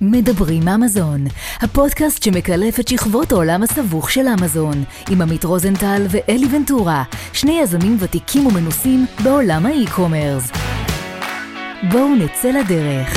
[0.00, 1.24] מדברים אמזון,
[1.60, 7.96] הפודקאסט שמקלף את שכבות העולם הסבוך של אמזון, עם עמית רוזנטל ואלי ונטורה, שני יזמים
[8.00, 10.52] ותיקים ומנוסים בעולם האי-קומרס.
[11.92, 13.08] בואו נצא לדרך.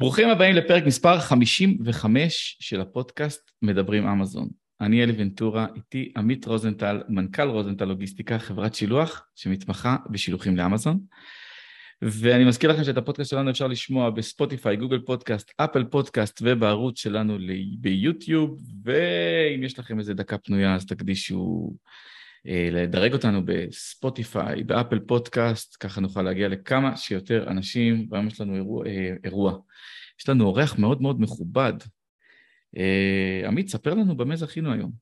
[0.00, 4.48] ברוכים הבאים לפרק מספר 55 של הפודקאסט מדברים אמזון.
[4.80, 10.98] אני אלי ונטורה, איתי עמית רוזנטל, מנכ"ל רוזנטל לוגיסטיקה, חברת שילוח שמתמחה בשילוחים לאמזון.
[12.02, 17.38] ואני מזכיר לכם שאת הפודקאסט שלנו אפשר לשמוע בספוטיפיי, Google Podcast, Apple Podcast ובערוץ שלנו
[17.78, 21.72] ביוטיוב, ואם יש לכם איזה דקה פנויה אז תקדישו
[22.46, 28.40] אה, לדרג אותנו בספוטיפיי, ב Apple Podcast, ככה נוכל להגיע לכמה שיותר אנשים, והיום יש
[28.40, 29.58] לנו אירוע, אה, אירוע.
[30.20, 31.72] יש לנו אורח מאוד מאוד מכובד.
[32.76, 34.92] אה, עמית, ספר לנו במה זכינו היום.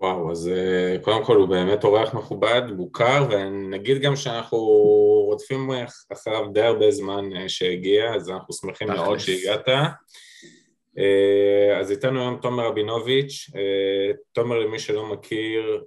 [0.00, 4.58] וואו, אז uh, קודם כל הוא באמת אורח מכובד, מוכר, ונגיד גם שאנחנו
[5.28, 5.70] רודפים
[6.12, 9.68] אחריו די הרבה זמן uh, שהגיע, אז אנחנו שמחים מאוד שהגעת.
[9.68, 11.00] Uh,
[11.80, 13.50] אז איתנו היום תומר רבינוביץ',
[14.32, 15.84] תומר למי שלא מכיר,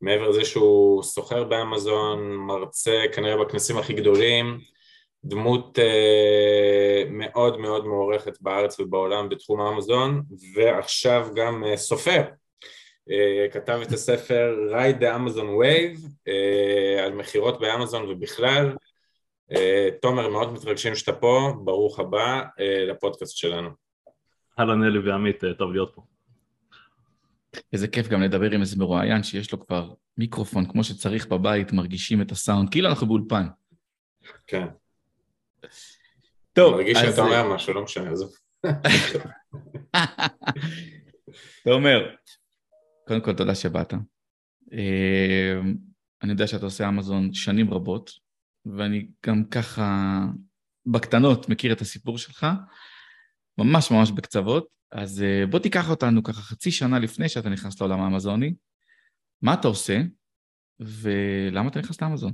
[0.00, 4.58] מעבר לזה שהוא סוחר באמזון, מרצה כנראה בכנסים הכי גדולים,
[5.24, 10.22] דמות uh, מאוד מאוד מוערכת בארץ ובעולם בתחום האמזון
[10.54, 12.22] ועכשיו גם uh, סופר
[13.08, 18.76] uh, כתב את הספר Ride the Amazon Wave uh, על מכירות באמזון ובכלל
[19.52, 19.56] uh,
[20.02, 23.68] תומר מאוד מתרגשים שאתה פה, ברוך הבא uh, לפודקאסט שלנו
[24.58, 26.02] אהלן אלי ועמית, טוב להיות פה
[27.72, 32.22] איזה כיף גם לדבר עם איזה מרואיין שיש לו כבר מיקרופון כמו שצריך בבית, מרגישים
[32.22, 33.46] את הסאונד, כאילו אנחנו באולפן.
[34.46, 34.66] כן.
[36.52, 38.32] טוב, מרגיש שאתה אומר משהו, לא משנה, עזוב.
[41.64, 42.14] תומר,
[43.08, 43.94] קודם כל תודה שבאת.
[44.72, 45.60] אה,
[46.22, 48.10] אני יודע שאתה עושה אמזון שנים רבות,
[48.66, 50.18] ואני גם ככה
[50.86, 52.46] בקטנות מכיר את הסיפור שלך,
[53.58, 58.00] ממש ממש בקצוות, אז אה, בוא תיקח אותנו ככה חצי שנה לפני שאתה נכנס לעולם
[58.00, 58.54] האמזוני,
[59.42, 60.00] מה אתה עושה,
[60.80, 62.32] ולמה אתה נכנס לאמזון?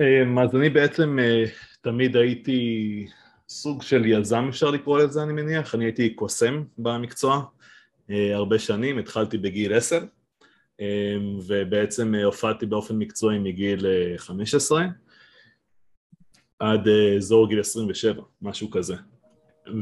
[0.00, 1.44] אמ, אז אני בעצם אה,
[1.80, 3.06] תמיד הייתי
[3.48, 7.42] סוג של יזם אפשר לקרוא לזה אני מניח, אני הייתי קוסם במקצוע
[8.10, 10.00] אה, הרבה שנים, התחלתי בגיל עשר
[10.80, 10.84] אמ,
[11.46, 14.86] ובעצם אה, הופעתי באופן מקצועי מגיל 15
[16.58, 18.94] עד אזור גיל 27, משהו כזה.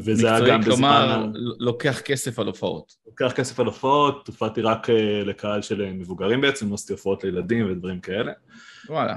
[0.00, 0.72] וזה היה גם בזמן...
[0.74, 1.26] כלומר,
[1.58, 2.96] לוקח כסף על הופעות.
[3.06, 4.88] לוקח כסף על הופעות, הופעתי רק
[5.24, 8.32] לקהל של מבוגרים בעצם, לא עשיתי הופעות לילדים ודברים כאלה.
[8.88, 9.16] וואלה.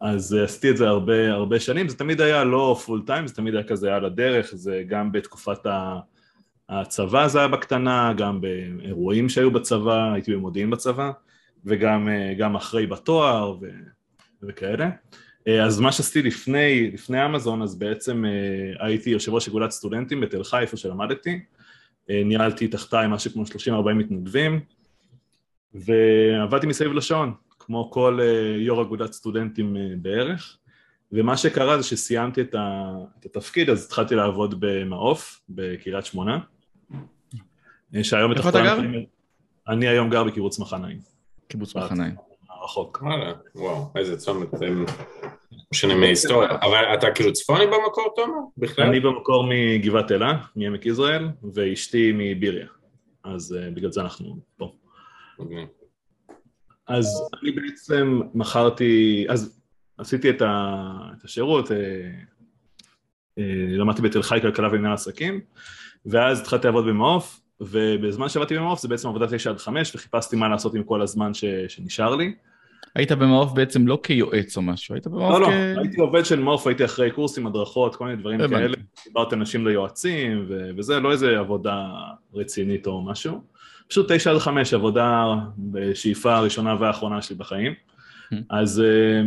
[0.00, 3.54] אז עשיתי את זה הרבה, הרבה שנים, זה תמיד היה לא פול טיים, זה תמיד
[3.54, 5.66] היה כזה על הדרך, זה גם בתקופת
[6.68, 11.10] הצבא זה היה בקטנה, גם באירועים שהיו בצבא, הייתי במודיעין בצבא,
[11.64, 13.66] וגם אחרי בתואר ו,
[14.42, 14.90] וכאלה.
[15.62, 18.24] אז מה שעשיתי לפני, לפני אמזון, אז בעצם
[18.78, 21.40] הייתי יושב ראש אגודת סטודנטים בתל חי, איפה שלמדתי,
[22.08, 24.60] ניהלתי תחתיי משהו כמו 30-40 מתנדבים,
[25.74, 27.32] ועבדתי מסביב לשעון,
[27.66, 30.58] כמו כל אה, יו"ר אגודת סטודנטים אה, בערך,
[31.12, 32.54] ומה שקרה זה שסיימתי את,
[33.24, 36.38] התפקיד, אז התחלתי לעבוד במעוף, בקריית שמונה.
[37.94, 38.78] אה, שהיום איפה אתה גר?
[39.68, 40.98] אני היום גר בקיבוץ מחניים.
[41.48, 42.14] קיבוץ מחניים.
[42.64, 43.02] רחוק.
[43.54, 44.48] וואו, איזה צומת,
[45.72, 48.34] משנה מההיסטוריה, אבל אתה כאילו צפוני במקור, תומר?
[48.58, 48.86] בכלל?
[48.86, 52.66] אני במקור מגבעת אלה, מעמק יזרעאל, ואשתי מביריה,
[53.24, 54.72] אז בגלל זה אנחנו פה.
[56.88, 59.60] אז אני בעצם מכרתי, אז
[59.98, 60.82] עשיתי את, ה,
[61.18, 61.76] את השירות, אה,
[63.38, 65.40] אה, למדתי בתל חי כלכלה ומנהל עסקים,
[66.06, 70.48] ואז התחלתי לעבוד במעוף, ובזמן שעבדתי במעוף זה בעצם עבודה תשע עד חמש, וחיפשתי מה
[70.48, 72.34] לעשות עם כל הזמן ש, שנשאר לי.
[72.94, 75.50] היית במעוף בעצם לא כיועץ או משהו, היית במעוף לא, לא כ...
[75.50, 79.34] לא, לא, הייתי עובד של מעוף, הייתי אחרי קורסים, הדרכות, כל מיני דברים כאלה, דיברתי
[79.34, 80.70] אנשים ליועצים, ו...
[80.76, 81.86] וזה לא איזה עבודה
[82.34, 83.55] רצינית או משהו.
[83.88, 87.74] פשוט תשע עד חמש, עבודה בשאיפה הראשונה והאחרונה שלי בחיים.
[88.50, 89.22] אז אה,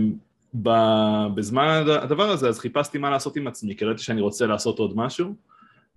[1.36, 4.96] בזמן הדבר הזה, אז חיפשתי מה לעשות עם עצמי, כי ראיתי שאני רוצה לעשות עוד
[4.96, 5.36] משהו,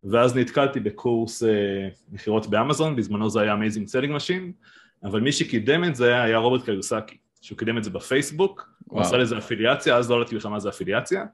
[0.05, 4.53] ואז נתקלתי בקורס אה, מכירות באמזון, בזמנו זה היה Amazing Selling Machine,
[5.05, 9.17] אבל מי שקידם את זה היה רוברט קיוסקי, שהוא קידם את זה בפייסבוק, הוא עשה
[9.17, 11.25] לזה אפיליאציה, אז לא ידעתי בכלל מה זה אפיליאציה,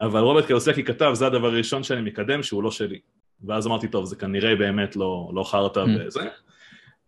[0.00, 2.98] אבל רוברט קיוסקי כתב, זה הדבר הראשון שאני מקדם שהוא לא שלי.
[3.44, 6.06] ואז אמרתי, טוב, זה כנראה באמת לא, לא חרטא mm.
[6.06, 6.28] וזה.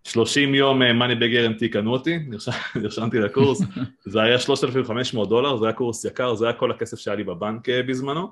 [0.07, 2.19] 30 יום מאני בגרנטי קנו אותי,
[2.83, 3.63] נרשמתי לקורס,
[4.13, 7.69] זה היה 3,500 דולר, זה היה קורס יקר, זה היה כל הכסף שהיה לי בבנק
[7.69, 8.29] אה, בזמנו.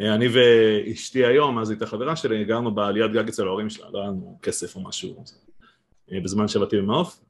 [0.00, 3.98] אה, אני ואשתי היום, אז הייתה חברה שלי, גרנו בעליית גג אצל ההורים שלה, לא
[3.98, 5.24] היה לנו כסף או משהו
[6.12, 7.20] אה, בזמן שעבדתי במעוף.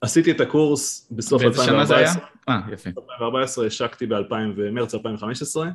[0.00, 1.66] עשיתי את הקורס בסוף 2014.
[1.66, 2.28] באיזה שנה זה היה?
[2.48, 2.90] אה, יפה.
[2.90, 5.68] ב-2014 השקתי במרץ 2015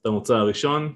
[0.00, 0.94] את המוצר הראשון,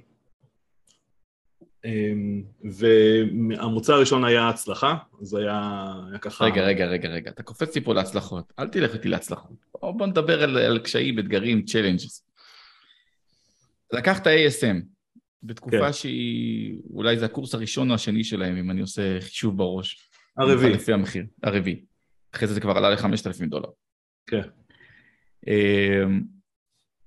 [1.85, 6.45] אמ, והמוצר הראשון היה הצלחה, זה היה, היה ככה...
[6.45, 9.67] רגע, רגע, רגע, רגע, אתה קופץ לי פה להצלחות, אל תלך איתי להצלחות.
[9.73, 12.27] בוא, בוא נדבר על, על קשיים, אתגרים, צ'לנג'ס.
[13.93, 14.77] לקחת ASM,
[15.43, 15.93] בתקופה כן.
[15.93, 20.11] שהיא, אולי זה הקורס הראשון או השני שלהם, אם אני עושה חישוב בראש.
[20.37, 20.73] הרביעי.
[20.73, 21.85] לפי המחיר, הרביעי.
[22.33, 23.69] אחרי זה זה כבר עלה ל-5,000 דולר.
[24.27, 24.43] כן.
[25.47, 26.23] אמ,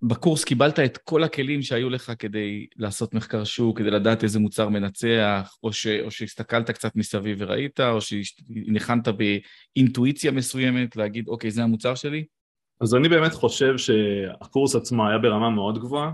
[0.08, 4.70] בקורס קיבלת את כל הכלים שהיו לך כדי לעשות מחקר שוק, כדי לדעת איזה מוצר
[4.70, 11.64] מנצח, או, ש, או שהסתכלת קצת מסביב וראית, או שניחנת באינטואיציה מסוימת להגיד, אוקיי, זה
[11.64, 12.26] המוצר שלי?
[12.82, 16.12] אז אני באמת חושב שהקורס עצמו היה ברמה מאוד גבוהה.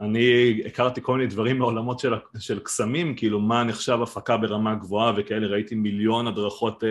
[0.00, 5.12] אני הכרתי כל מיני דברים מעולמות של, של קסמים, כאילו מה נחשב הפקה ברמה גבוהה
[5.16, 6.86] וכאלה, ראיתי מיליון הדרכות uh,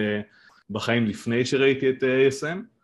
[0.69, 2.74] בחיים לפני שראיתי את uh, ASM.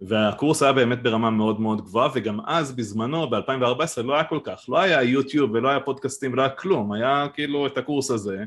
[0.00, 4.64] והקורס היה באמת ברמה מאוד מאוד גבוהה וגם אז בזמנו ב-2014 לא היה כל כך,
[4.68, 8.44] לא היה יוטיוב ולא היה פודקאסטים ולא היה כלום, היה כאילו את הקורס הזה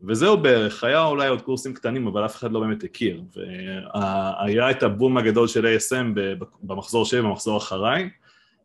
[0.00, 3.22] וזהו בערך, היה אולי עוד קורסים קטנים אבל אף אחד לא באמת הכיר.
[3.34, 6.20] והיה את הבום הגדול של ASM
[6.62, 8.10] במחזור שלי, במחזור אחריי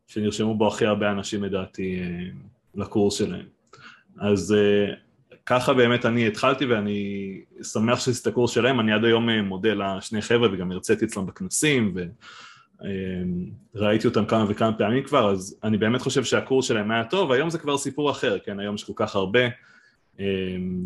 [0.07, 2.29] שנרשמו בו הכי הרבה אנשים לדעתי אה,
[2.75, 3.45] לקורס שלהם.
[4.19, 4.93] אז אה,
[5.45, 9.73] ככה באמת אני התחלתי ואני שמח שעשיתי את הקורס שלהם, אני עד היום אה, מודה
[9.73, 11.93] לשני חבר'ה וגם הרציתי אצלם בכנסים
[13.75, 17.49] וראיתי אותם כמה וכמה פעמים כבר, אז אני באמת חושב שהקורס שלהם היה טוב, היום
[17.49, 19.39] זה כבר סיפור אחר, כן, היום יש כל כך הרבה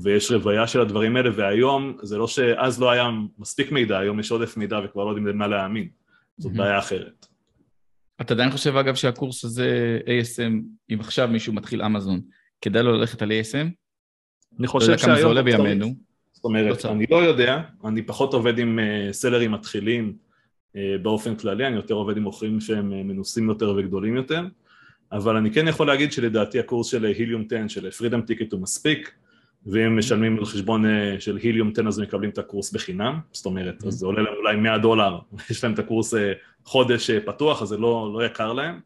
[0.01, 3.09] ויש רוויה של הדברים האלה, והיום זה לא שאז לא היה
[3.39, 5.87] מספיק מידע, היום יש עודף מידע וכבר לא יודעים למה להאמין,
[6.37, 7.25] זאת בעיה אחרת.
[8.21, 10.53] אתה עדיין חושב אגב שהקורס הזה ASM,
[10.93, 12.21] אם עכשיו מישהו מתחיל אמזון,
[12.61, 13.84] כדאי לו ללכת על ASM?
[14.59, 15.19] אני חושב שהיום...
[15.19, 15.95] זה עולה בימינו.
[16.31, 20.13] זאת אומרת, לא אני לא יודע, אני פחות עובד עם uh, סלרים מתחילים
[20.73, 24.41] uh, באופן כללי, אני יותר עובד עם מוכרים שהם uh, מנוסים יותר וגדולים יותר,
[25.11, 29.11] אבל אני כן יכול להגיד שלדעתי הקורס של היליום 10, של פרידום טיקט הוא מספיק,
[29.65, 30.85] ואם משלמים על חשבון
[31.19, 34.55] של היליום 10 אז מקבלים את הקורס בחינם, זאת אומרת, אז זה עולה להם אולי
[34.55, 35.19] 100 דולר,
[35.49, 36.13] יש להם את הקורס
[36.65, 38.79] חודש פתוח, אז זה לא, לא יקר להם.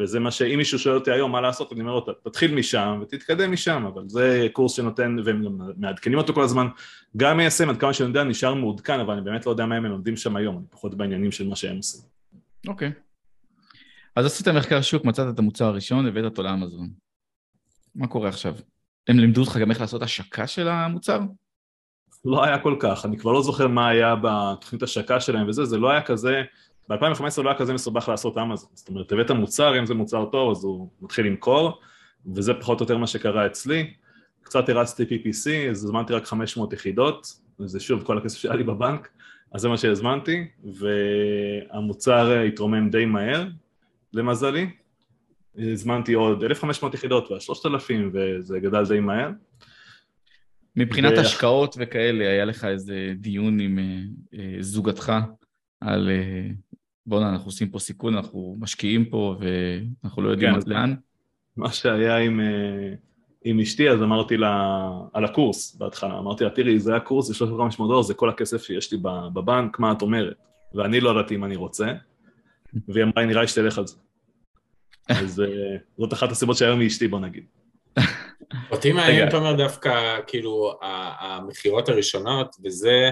[0.00, 3.52] וזה מה שאם מישהו שואל אותי היום מה לעשות, אני אומר לו, תתחיל משם ותתקדם
[3.52, 6.66] משם, אבל זה קורס שנותן, והם גם מעדכנים אותו כל הזמן.
[7.16, 9.84] גם ASM, עד כמה שאני יודע, נשאר מעודכן, אבל אני באמת לא יודע מה הם
[9.84, 12.00] לומדים שם היום, אני פחות בעניינים של מה שהם עושים.
[12.68, 12.88] אוקיי.
[12.88, 12.92] Okay.
[14.16, 16.88] אז עשית מחקר שוק, מצאת את המוצר הראשון, הבאת אותו לאמזון.
[17.94, 18.54] מה קורה עכשיו?
[19.08, 21.20] הם לימדו אותך גם איך לעשות השקה של המוצר?
[22.24, 25.78] לא היה כל כך, אני כבר לא זוכר מה היה בתוכנית השקה שלהם וזה, זה
[25.78, 26.42] לא היה כזה...
[26.90, 30.50] ב-2015 לא היה כזה מסובך לעשות אמזון, זאת אומרת, הבאת מוצר, אם זה מוצר טוב
[30.50, 31.80] אז הוא מתחיל למכור,
[32.34, 33.90] וזה פחות או יותר מה שקרה אצלי.
[34.42, 39.08] קצת הרצתי PPC, אז הזמנתי רק 500 יחידות, וזה שוב כל הכסף שהיה לי בבנק,
[39.52, 43.46] אז זה מה שהזמנתי, והמוצר התרומם די מהר,
[44.12, 44.70] למזלי.
[45.58, 49.30] הזמנתי עוד 1,500 יחידות וה-3,000 וזה גדל די מהר.
[50.76, 51.20] מבחינת ו...
[51.20, 55.12] השקעות וכאלה, היה לך איזה דיון עם uh, uh, זוגתך
[55.80, 56.69] על uh,
[57.06, 60.94] בואנה, אנחנו עושים פה סיכון, אנחנו משקיעים פה ואנחנו לא יודעים כן, לאן.
[61.56, 62.94] מה שהיה עם, אה,
[63.44, 64.80] עם אשתי, אז אמרתי לה
[65.12, 68.92] על הקורס בהתחלה, אמרתי לה, תראי, זה הקורס, זה 3,500 דולר, זה כל הכסף שיש
[68.92, 68.98] לי
[69.32, 70.36] בבנק, מה את אומרת?
[70.74, 71.86] ואני לא ידעתי אם אני רוצה,
[72.88, 73.96] והיא אמרה, נראה לי שתלך על זה.
[75.08, 77.44] אז אה, זאת אחת הסיבות שהיום היא אשתי, בוא נגיד.
[78.70, 80.78] אותי מעניין, אתה אומר, דווקא, כאילו,
[81.20, 83.10] המכירות הראשונות, וזה...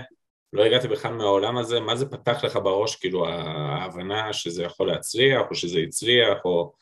[0.52, 5.42] לא הגעתי בכלל מהעולם הזה, מה זה פתח לך בראש, כאילו ההבנה שזה יכול להצליח,
[5.50, 6.72] או שזה הצליח, או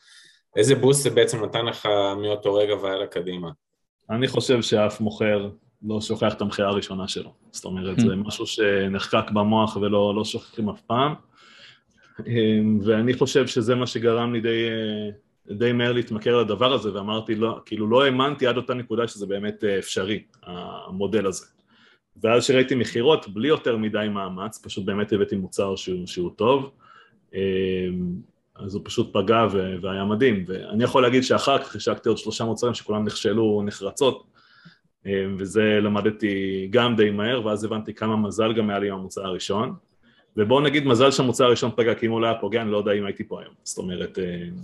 [0.55, 1.89] איזה בוסט זה בעצם נתן לך
[2.21, 3.49] מאותו רגע והלאה קדימה?
[4.09, 5.49] אני חושב שאף מוכר
[5.83, 10.69] לא שוכח את המכירה הראשונה שלו, זאת אומרת, זה משהו שנחקק במוח ולא לא שוכחים
[10.69, 11.13] אף פעם,
[12.83, 14.69] ואני חושב שזה מה שגרם לי די,
[15.51, 19.63] די מהר להתמכר לדבר הזה, ואמרתי, לא, כאילו לא האמנתי עד אותה נקודה שזה באמת
[19.63, 21.45] אפשרי, המודל הזה.
[22.23, 26.71] ואז שראיתי מכירות בלי יותר מדי מאמץ, פשוט באמת הבאתי מוצר שהוא, שהוא טוב,
[27.33, 27.39] אמ,
[28.55, 29.47] אז הוא פשוט פגע
[29.81, 34.23] והיה מדהים, ואני יכול להגיד שאחר כך השקתי עוד שלושה מוצרים שכולם נכשלו נחרצות,
[35.05, 39.25] אמ, וזה למדתי גם די מהר, ואז הבנתי כמה מזל גם היה לי עם המוצר
[39.25, 39.73] הראשון,
[40.37, 42.91] ובואו נגיד מזל שהמוצר הראשון פגע, כי אם הוא לא היה פוגע אני לא יודע
[42.91, 44.55] אם הייתי פה היום, זאת אומרת, אמ,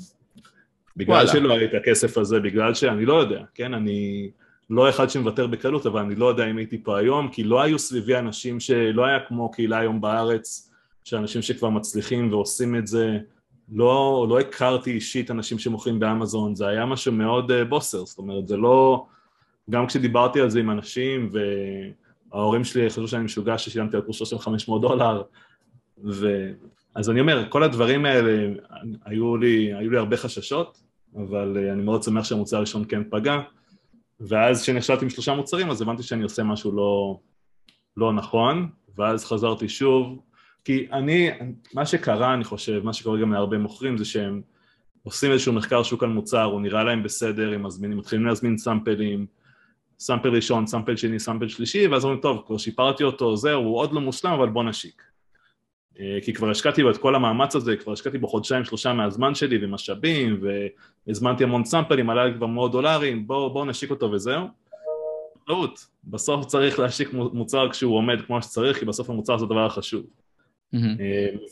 [0.98, 1.32] בגלל וואלה.
[1.32, 4.30] שלא היה את הכסף הזה, בגלל שאני לא יודע, כן, אני...
[4.74, 7.80] לא אחד שמוותר בקלות, אבל אני לא יודע אם הייתי פה היום, כי לא היו
[7.80, 10.72] סביבי אנשים שלא היה כמו קהילה היום בארץ,
[11.04, 13.18] שאנשים שכבר מצליחים ועושים את זה,
[13.72, 18.48] לא, לא הכרתי אישית אנשים שמוכרים באמזון, זה היה משהו מאוד uh, בוסר, זאת אומרת,
[18.48, 19.06] זה לא...
[19.70, 21.30] גם כשדיברתי על זה עם אנשים,
[22.32, 25.22] וההורים שלי חשבו שאני משוגע ששילמתי על קורס 3,500 דולר,
[26.04, 26.52] ו...
[26.96, 28.54] אז אני אומר, כל הדברים האלה,
[29.06, 30.82] היו לי, היו לי הרבה חששות,
[31.16, 33.40] אבל אני מאוד שמח שהמוצר הראשון כן פגע,
[34.28, 37.20] ואז כשנכשלתי עם שלושה מוצרים, אז הבנתי שאני עושה משהו לא,
[37.98, 40.20] לא נכון, ואז חזרתי שוב,
[40.66, 41.30] כי אני,
[41.74, 44.42] מה שקרה, אני חושב, מה שקורה גם להרבה מוכרים, זה שהם
[45.04, 49.26] עושים איזשהו מחקר שוק על מוצר, הוא נראה להם בסדר, הם מזמינים, מתחילים להזמין סאמפלים,
[50.00, 53.94] סאמפל ראשון, סאמפל שני, סאמפל שלישי, ואז אומרים, טוב, כבר שיפרתי אותו, זהו, הוא עוד
[53.94, 55.04] לא מושלם, אבל בוא נשיק.
[56.00, 59.36] אה, כי כבר השקעתי בו את כל המאמץ הזה, כבר השקעתי בו חודשיים שלושה מהזמן
[59.36, 60.42] שלי ומשאבים,
[61.08, 64.48] והזמנתי המון סאמפלים, עלה לי כבר מאות דולרים, בואו בוא נשיק אותו וזהו.
[65.48, 70.06] טעות, בסוף צריך להשיק מוצר כשהוא עומד כמו שצריך, כי בסוף המוצר זה הדבר החשוב.
[70.76, 70.78] Mm-hmm.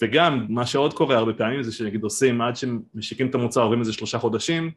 [0.02, 3.94] וגם, מה שעוד קורה הרבה פעמים זה שנגיד עושים, עד שמשיקים את המוצר, עוברים איזה
[3.94, 4.72] שלושה חודשים,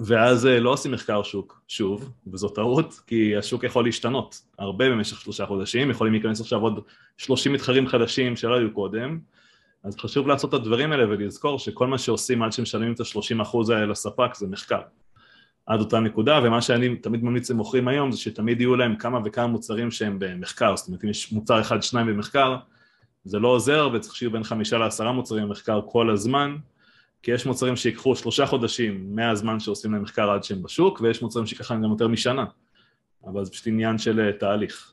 [0.00, 5.20] ואז אה, לא עושים מחקר שוק, שוב, וזו טעות, כי השוק יכול להשתנות הרבה במשך
[5.20, 6.80] שלושה חודשים, יכולים להיכנס עכשיו עוד
[7.16, 9.18] שלושים מתחרים חדשים שלא היו קודם,
[9.84, 13.70] אז חשוב לעשות את הדברים האלה ולזכור שכל מה שעושים עד שמשלמים את השלושים אחוז
[13.70, 14.80] האלה לספק זה מחקר.
[15.66, 19.46] עד אותה נקודה, ומה שאני תמיד ממליץ למוכרים היום זה שתמיד יהיו להם כמה וכמה
[19.46, 22.56] מוצרים שהם במחקר, זאת אומרת אם יש מוצר אחד, שניים במחקר,
[23.24, 26.56] זה לא עוזר וצריך שיהיו בין חמישה לעשרה מוצרים במחקר כל הזמן,
[27.22, 31.46] כי יש מוצרים שיקחו שלושה חודשים מהזמן שעושים להם מחקר עד שהם בשוק, ויש מוצרים
[31.46, 32.44] שיקח להם גם יותר משנה,
[33.24, 34.92] אבל זה פשוט עניין של אה, תהליך.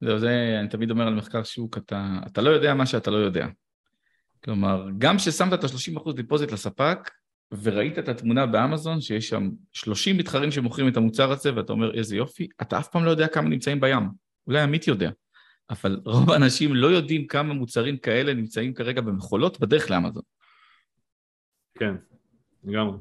[0.00, 3.16] זהו, זה, אני תמיד אומר על מחקר שוק, אתה, אתה לא יודע מה שאתה לא
[3.16, 3.46] יודע.
[4.44, 7.10] כלומר, גם כששמת את ה-30% דיפוזיט לספק,
[7.62, 12.16] וראית את התמונה באמזון, שיש שם 30 מתחרים שמוכרים את המוצר הזה, ואתה אומר, איזה
[12.16, 14.08] יופי, אתה אף פעם לא יודע כמה נמצאים בים.
[14.46, 15.10] אולי עמית יודע.
[15.70, 20.22] אבל רוב האנשים לא יודעים כמה מוצרים כאלה נמצאים כרגע במכולות בדרך לאמזון.
[21.78, 21.94] כן,
[22.64, 22.96] לגמרי.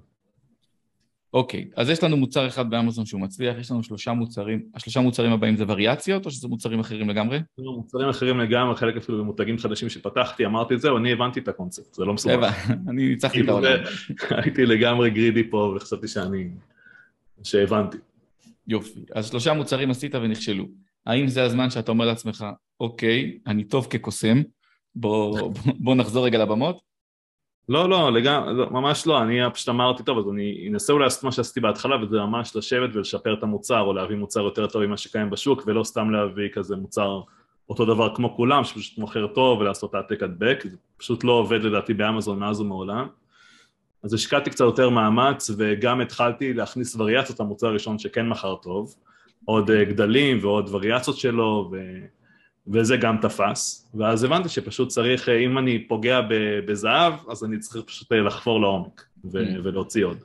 [1.34, 5.32] אוקיי, אז יש לנו מוצר אחד באמזון שהוא מצליח, יש לנו שלושה מוצרים, השלושה מוצרים
[5.32, 7.40] הבאים זה וריאציות או שזה מוצרים אחרים לגמרי?
[7.58, 11.48] לא, מוצרים אחרים לגמרי, חלק אפילו במותגים חדשים שפתחתי, אמרתי את זה, אני הבנתי את
[11.48, 12.70] הקונספט, זה לא מסובך.
[12.88, 13.80] אני ניצחתי את העולם.
[14.44, 16.50] הייתי לגמרי גרידי פה וחשבתי שאני,
[17.44, 17.98] שהבנתי.
[18.68, 20.66] יופי, אז שלושה מוצרים עשית ונכשלו.
[21.08, 22.46] האם זה הזמן שאתה אומר לעצמך,
[22.80, 24.42] אוקיי, אני טוב כקוסם,
[24.96, 25.52] בוא,
[25.84, 26.80] בוא, נחזור רגע לבמות?
[27.70, 31.24] לא, לא, לגמרי, לא, ממש לא, אני פשוט אמרתי, טוב, אז אני אנסה אולי לעשות
[31.24, 34.98] מה שעשיתי בהתחלה, וזה ממש לשבת ולשפר את המוצר, או להביא מוצר יותר טוב ממה
[34.98, 37.22] שקיים בשוק, ולא סתם להביא כזה מוצר
[37.70, 41.94] אותו דבר כמו כולם, שפשוט מוכר טוב ולעשות העתק הדבק, זה פשוט לא עובד לדעתי
[41.94, 43.08] באמזון מאז ומעולם.
[44.04, 48.96] אז השקעתי קצת יותר מאמץ, וגם התחלתי להכניס וריאציות למוצר הראשון שכן מכר טוב.
[49.50, 51.78] עוד אה, גדלים ועוד וריאציות שלו, ו...
[52.68, 56.22] וזה גם תפס, ואז הבנתי שפשוט צריך, אה, אם אני פוגע
[56.66, 59.38] בזהב, אז אני צריך פשוט אה, לחפור לעומק ו...
[59.38, 59.60] mm.
[59.64, 60.18] ולהוציא עוד.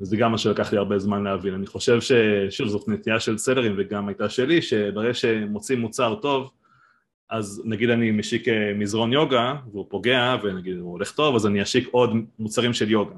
[0.00, 1.54] וזה גם מה שלקח לי הרבה זמן להבין.
[1.54, 6.50] אני חושב ששוב, זאת נטייה של סלרים וגם הייתה שלי, שברגע שמוצאים מוצר טוב,
[7.30, 11.88] אז נגיד אני משיק מזרון יוגה והוא פוגע ונגיד הוא הולך טוב, אז אני אשיק
[11.90, 13.14] עוד מוצרים של יוגה.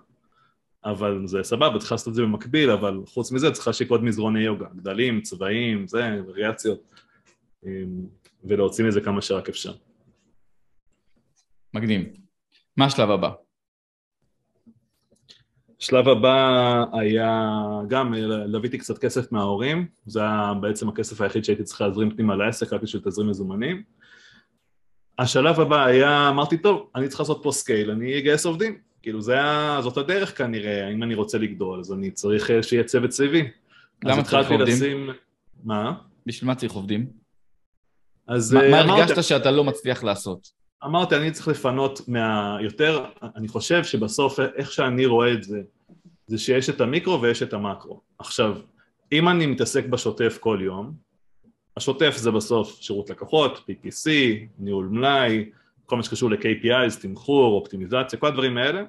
[0.85, 4.41] אבל זה סבבה, צריך לעשות את זה במקביל, אבל חוץ מזה צריך להשיק עוד מזרוני
[4.41, 6.83] יוגה, גדלים, צבעים, זה, וריאציות,
[7.67, 8.07] אמ,
[8.45, 9.73] ולהוציא מזה כמה שרק אפשר.
[11.75, 12.03] מגניב.
[12.77, 13.31] מה השלב הבא?
[15.81, 17.51] השלב הבא היה
[17.89, 18.15] גם,
[18.47, 22.83] לוויתי קצת כסף מההורים, זה היה בעצם הכסף היחיד שהייתי צריך להזרים פנימה לעסק, רק
[22.83, 23.83] בשביל תזרים מזומנים.
[25.19, 28.92] השלב הבא היה, אמרתי, טוב, אני צריך לעשות פה scale, אני אגייס עובדים.
[29.03, 32.85] כאילו זה היה, זאת הדרך כנראה, אם אני רוצה לגדול, אז אני צריך אה, שיהיה
[32.85, 33.49] צוות סביבי.
[34.05, 34.75] למה צריך עובדים?
[34.75, 35.11] לשים...
[35.65, 35.95] מה?
[36.27, 37.07] בשביל מה צריך עובדים?
[38.29, 38.53] אז...
[38.53, 39.23] מה, מה אה, הרגשת.
[39.23, 40.49] שאתה לא מצליח לעשות?
[40.85, 42.57] אמרתי, אני צריך לפנות מה...
[42.61, 43.05] יותר,
[43.37, 45.61] אני חושב שבסוף איך שאני רואה את זה,
[46.27, 48.01] זה שיש את המיקרו ויש את המקרו.
[48.19, 48.57] עכשיו,
[49.13, 50.93] אם אני מתעסק בשוטף כל יום,
[51.77, 54.11] השוטף זה בסוף שירות לקוחות, PPC,
[54.59, 55.51] ניהול מלאי,
[55.93, 58.83] כל מה שקשור ל-KPIs, תמחור, אופטימיזציה, כל הדברים האלה,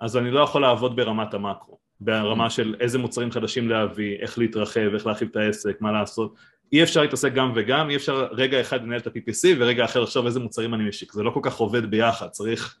[0.00, 4.94] אז אני לא יכול לעבוד ברמת המקרו, ברמה של איזה מוצרים חדשים להביא, איך להתרחב,
[4.94, 6.34] איך להרחיב את העסק, מה לעשות,
[6.72, 10.26] אי אפשר להתעסק גם וגם, אי אפשר רגע אחד לנהל את ה-PPC ורגע אחר לחשוב
[10.26, 12.78] איזה מוצרים אני משיק, זה לא כל כך עובד ביחד, צריך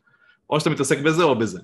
[0.50, 1.60] או שאתה מתעסק בזה או בזה.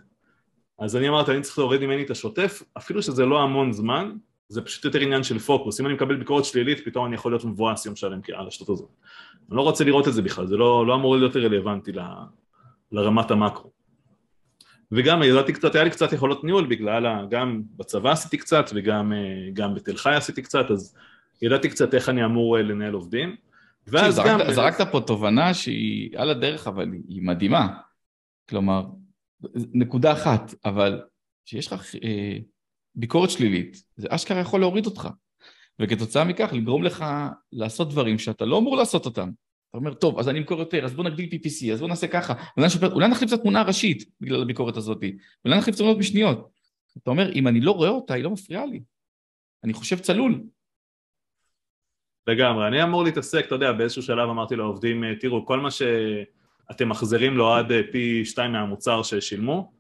[0.79, 4.13] אז אני אמרתי, אני צריך להוריד ממני את השוטף, אפילו שזה לא המון זמן,
[4.49, 7.45] זה פשוט יותר עניין של פוקוס, אם אני מקבל ביקורת שלילית, פתאום אני יכול להיות
[7.45, 8.89] מבואס יום שלם על השטות הזאת.
[9.49, 12.01] אני לא רוצה לראות את זה בכלל, זה לא, לא אמור להיות רלוונטי ל,
[12.93, 13.71] לרמת המקרו.
[14.93, 19.97] וגם ידעתי קצת, היה לי קצת יכולות ניהול בגלל, גם בצבא עשיתי קצת וגם בתל
[19.97, 20.97] חי עשיתי קצת, אז
[21.43, 23.37] ידעתי קצת איך אני אמור אה, לנהל עובדים.
[23.87, 24.39] ואז גם...
[24.53, 27.69] זרקת פה תובנה שהיא על הדרך, אבל היא מדהימה.
[28.49, 28.85] כלומר,
[29.55, 31.03] נקודה אחת, אבל
[31.45, 32.39] שיש לך אה,
[32.97, 35.09] ביקורת שלילית, זה אשכרה יכול להוריד אותך.
[35.83, 37.05] וכתוצאה מכך לגרום לך
[37.53, 39.31] לעשות דברים שאתה לא אמור לעשות אותם.
[39.71, 42.35] אתה אומר, טוב, אז אני אמכור יותר, אז בוא נגדיל PPC, אז בוא נעשה ככה,
[42.57, 44.99] אולי, נשפר, אולי נחליף את התמונה הראשית בגלל הביקורת הזאת,
[45.45, 46.51] אולי נחליף תמונות משניות.
[47.03, 48.81] אתה אומר, אם אני לא רואה אותה, היא לא מפריעה לי.
[49.65, 50.43] אני חושב צלול.
[52.27, 57.37] לגמרי, אני אמור להתעסק, אתה יודע, באיזשהו שלב אמרתי לעובדים, תראו, כל מה שאתם מחזירים
[57.37, 59.73] לו עד פי שתיים מהמוצר ששילמו,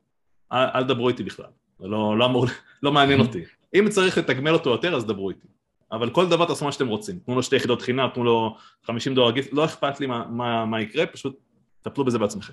[0.52, 2.46] אל, אל דברו איתי בכלל, לא, לא אמור,
[2.82, 3.44] לא מעניין אותי.
[3.74, 5.46] אם צריך לתגמל אותו יותר, אז דברו איתי.
[5.92, 9.14] אבל כל דבר תעשו מה שאתם רוצים, תנו לו שתי יחידות חינם, תנו לו 50
[9.14, 11.36] דולר גיפט, לא אכפת לי מה, מה, מה יקרה, פשוט
[11.82, 12.52] טפלו בזה בעצמכם.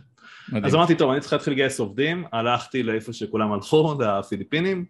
[0.50, 0.66] מדהים.
[0.66, 4.86] אז אמרתי, טוב, אני צריך להתחיל לגייס עובדים, הלכתי לאיפה שכולם הלכו, לפיליפינים,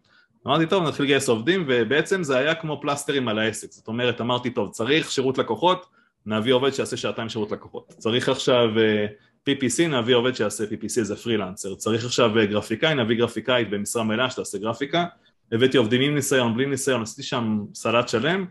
[0.48, 4.50] אמרתי, טוב, נתחיל לגייס עובדים, ובעצם זה היה כמו פלסטרים על העסק, זאת אומרת, אמרתי,
[4.50, 5.86] טוב, צריך שירות לקוחות,
[6.26, 7.94] נביא עובד שיעשה שעתיים שירות לקוחות.
[7.98, 9.06] צריך עכשיו אה,
[9.50, 11.76] PPC, נביא עובד שיעשה PPC איזה פרילנסר.
[11.76, 15.06] צריך עכשיו אה, גרפיקאי, נביא גרפיקאית במשרה מלאה שתעשה גרפיקה.
[15.52, 18.46] הבאתי עובדים עם ניסיון, בלי ניסיון, עשיתי שם סלט שלם.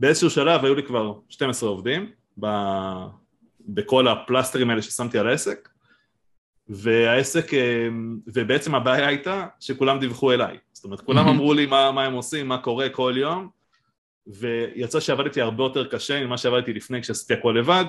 [0.00, 2.46] באיזשהו שלב היו לי כבר 12 עובדים ב...
[3.68, 5.68] בכל הפלסטרים האלה ששמתי על העסק,
[6.68, 7.88] והעסק, אה,
[8.26, 10.58] ובעצם הבעיה הייתה שכולם דיווחו אליי.
[10.72, 13.48] זאת אומרת, כולם אמרו לי מה, מה הם עושים, מה קורה כל יום,
[14.26, 17.84] ויצא שעבדתי הרבה יותר קשה ממה שעבדתי לפני כשעשיתי הכל לבד,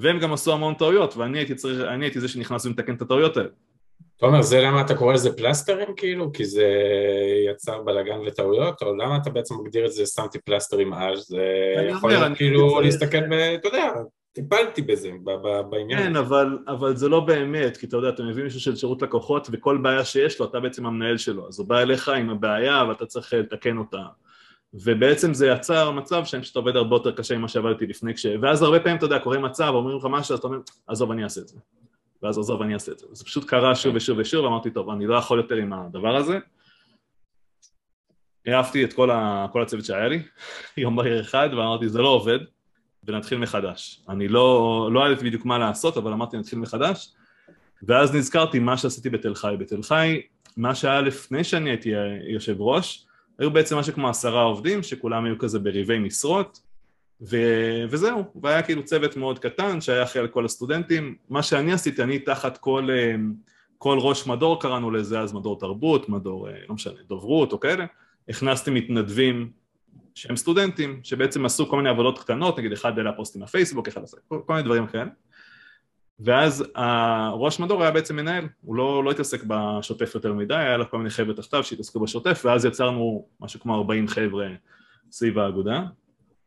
[0.00, 3.48] והם גם עשו המון טעויות, ואני הייתי, צריך, הייתי זה שנכנס ומתקן את הטעויות האלה.
[4.16, 6.32] תומר, זה למה אתה קורא לזה פלסטרים כאילו?
[6.32, 6.66] כי זה
[7.50, 8.82] יצר בלאגן וטעויות?
[8.82, 11.18] או למה אתה בעצם מגדיר את זה שמתי פלסטרים אז?
[11.18, 11.44] זה
[11.88, 13.32] יכול להיות כאילו להסתכל ב...
[13.32, 13.92] אתה יודע,
[14.32, 15.10] טיפלתי בזה,
[15.70, 15.98] בעניין.
[15.98, 19.48] כן, אבל, אבל זה לא באמת, כי אתה יודע, אתה מבין מישהו של שירות לקוחות,
[19.52, 23.06] וכל בעיה שיש לו, אתה בעצם המנהל שלו, אז הוא בא אליך עם הבעיה ואתה
[23.06, 24.02] צריך לתקן אותה.
[24.74, 28.26] ובעצם זה יצר מצב שאני פשוט עובד הרבה יותר קשה ממה שעבדתי לפני כש...
[28.42, 31.24] ואז הרבה פעמים, אתה יודע, קורה מצב, אומרים לך משהו, אז אתה אומר, עזוב, אני
[31.24, 31.58] אעשה את זה.
[32.22, 33.06] ואז עזוב, אני אעשה את זה.
[33.12, 36.38] זה פשוט קרה שוב ושוב ושוב, ואמרתי, טוב, אני לא יכול יותר עם הדבר הזה.
[38.46, 39.46] העפתי את כל, ה...
[39.52, 40.22] כל הצוות שהיה לי,
[40.76, 42.38] יום בהיר אחד, ואמרתי, זה לא עובד,
[43.04, 44.02] ונתחיל מחדש.
[44.08, 47.12] אני לא, לא ידעתי בדיוק מה לעשות, אבל אמרתי, נתחיל מחדש.
[47.82, 49.54] ואז נזכרתי מה שעשיתי בתל חי.
[49.58, 50.20] בתל חי,
[50.56, 51.90] מה שהיה לפני שאני הייתי
[52.28, 53.06] יושב ראש,
[53.40, 56.60] היו בעצם משהו כמו עשרה עובדים שכולם היו כזה בריבי משרות
[57.20, 57.36] ו...
[57.90, 61.16] וזהו, והיה כאילו צוות מאוד קטן שהיה אחראי על כל הסטודנטים.
[61.28, 63.14] מה שאני עשיתי, אני תחת כל, אה,
[63.78, 67.84] כל ראש מדור קראנו לזה אז מדור תרבות, מדור, אה, לא משנה, דוברות או כאלה.
[68.28, 69.50] הכנסתי מתנדבים
[70.14, 74.16] שהם סטודנטים שבעצם עשו כל מיני עבודות קטנות, נגיד אחד העלה פוסטים בפייסבוק, אחד עשה
[74.28, 75.10] כל מיני דברים כאלה
[76.20, 80.90] ואז הראש מדור היה בעצם מנהל, הוא לא, לא התעסק בשוטף יותר מדי, היה לו
[80.90, 84.48] כל מיני חבר'ה תחתיו שהתעסקו בשוטף, ואז יצרנו משהו כמו 40 חבר'ה
[85.10, 85.82] סביב האגודה.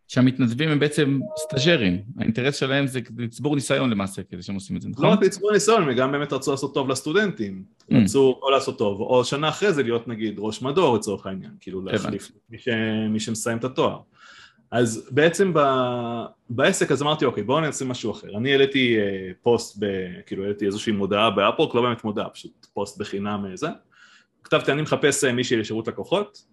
[0.08, 4.90] שהמתנדבים הם בעצם סטאג'רים, האינטרס שלהם זה לצבור ניסיון למעשה, כדי שהם עושים את זה,
[4.90, 5.06] נכון?
[5.06, 7.96] לא רק לצבור ניסיון, הם גם באמת רצו לעשות טוב לסטודנטים, mm.
[7.96, 11.82] רצו או לעשות טוב, או שנה אחרי זה להיות נגיד ראש מדור לצורך העניין, כאילו
[11.82, 12.68] להחליף מי, ש...
[13.10, 14.00] מי שמסיים את התואר.
[14.74, 15.60] אז בעצם ב...
[16.50, 19.86] בעסק אז אמרתי אוקיי בואו נעשה משהו אחר, אני העליתי אה, פוסט, ב...
[20.26, 23.68] כאילו העליתי איזושהי מודעה ב Upwork, לא באמת מודעה, פשוט פוסט בחינם אה, זה,
[24.44, 26.46] כתבתי אני מחפש אה, מישהי לשירות לקוחות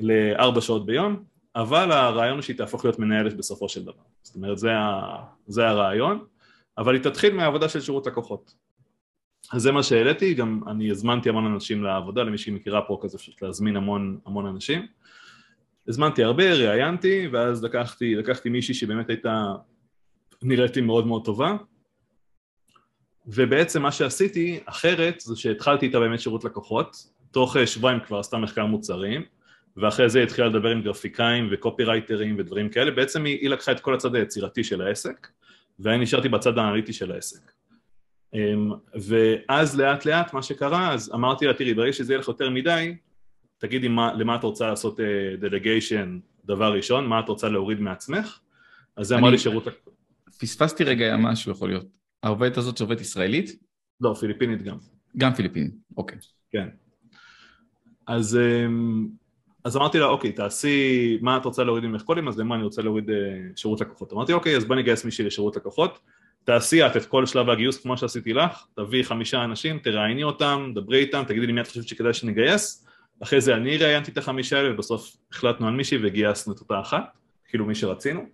[0.00, 1.24] לארבע שעות ביום,
[1.56, 5.16] אבל הרעיון הוא שהיא תהפוך להיות מנהלת בסופו של דבר, זאת אומרת זה, ה...
[5.46, 6.24] זה הרעיון,
[6.78, 8.54] אבל היא תתחיל מהעבודה של שירות לקוחות.
[9.52, 13.18] אז זה מה שהעליתי, גם אני הזמנתי המון אנשים לעבודה, למי שהיא מכירה פה כזה
[13.18, 14.86] פשוט להזמין המון המון אנשים
[15.88, 19.52] הזמנתי הרבה, ראיינתי, ואז לקחתי, לקחתי מישהי שבאמת הייתה,
[20.42, 21.56] נראיתי מאוד מאוד טובה,
[23.26, 26.96] ובעצם מה שעשיתי אחרת זה שהתחלתי איתה באמת שירות לקוחות,
[27.30, 29.22] תוך שבועיים כבר עשתה מחקר מוצרים,
[29.76, 33.80] ואחרי זה התחילה לדבר עם גרפיקאים וקופי רייטרים ודברים כאלה, בעצם היא, היא לקחה את
[33.80, 35.28] כל הצד היצירתי של העסק,
[35.78, 37.52] ואני נשארתי בצד האנליטי של העסק.
[38.34, 42.50] אמ, ואז לאט לאט מה שקרה, אז אמרתי לה, תראי, ברגע שזה יהיה לך יותר
[42.50, 42.96] מדי,
[43.62, 45.00] תגידי מה, למה את רוצה לעשות
[45.40, 48.38] דלגיישן uh, דבר ראשון, מה את רוצה להוריד מעצמך,
[48.96, 49.64] אז זה אמר לי שירות...
[50.40, 51.86] פספסתי רגע משהו יכול להיות.
[52.22, 53.62] העובדת הזאת שעובדת ישראלית?
[54.00, 54.76] לא, פיליפינית גם.
[55.16, 56.18] גם פיליפינית, אוקיי.
[56.50, 56.68] כן.
[58.06, 59.08] אז, אמ,
[59.64, 62.82] אז אמרתי לה, אוקיי, תעשי מה את רוצה להוריד ממך קודם, אז למה אני רוצה
[62.82, 63.12] להוריד uh,
[63.56, 64.12] שירות לקוחות.
[64.12, 65.98] אמרתי, אוקיי, אז בוא נגייס מישהי לשירות לקוחות,
[66.44, 70.98] תעשי את את כל שלב הגיוס כמו שעשיתי לך, תביאי חמישה אנשים, תראייני אותם, דברי
[70.98, 72.86] איתם, תגידי לי מי את חושבת שכדאי שנגייס,
[73.22, 77.18] אחרי זה אני ראיינתי את החמישה האלה ובסוף החלטנו על מישהי וגייסנו את אותה אחת,
[77.48, 78.26] כאילו מי שרצינו.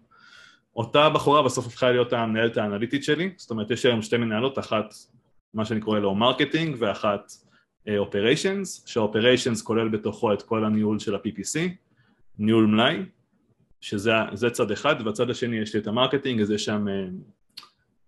[0.76, 4.94] אותה בחורה בסוף הפכה להיות המנהלת האנליטית שלי, זאת אומרת יש היום שתי מנהלות, אחת
[5.54, 7.32] מה שאני קורא לו marketing ואחת
[7.98, 11.58] operations, uh, שה operations כולל בתוכו את כל הניהול של ה-PPC,
[12.38, 13.02] ניהול מלאי,
[13.80, 17.62] שזה צד אחד, ובצד השני יש לי את ה marketing, אז יש שם uh,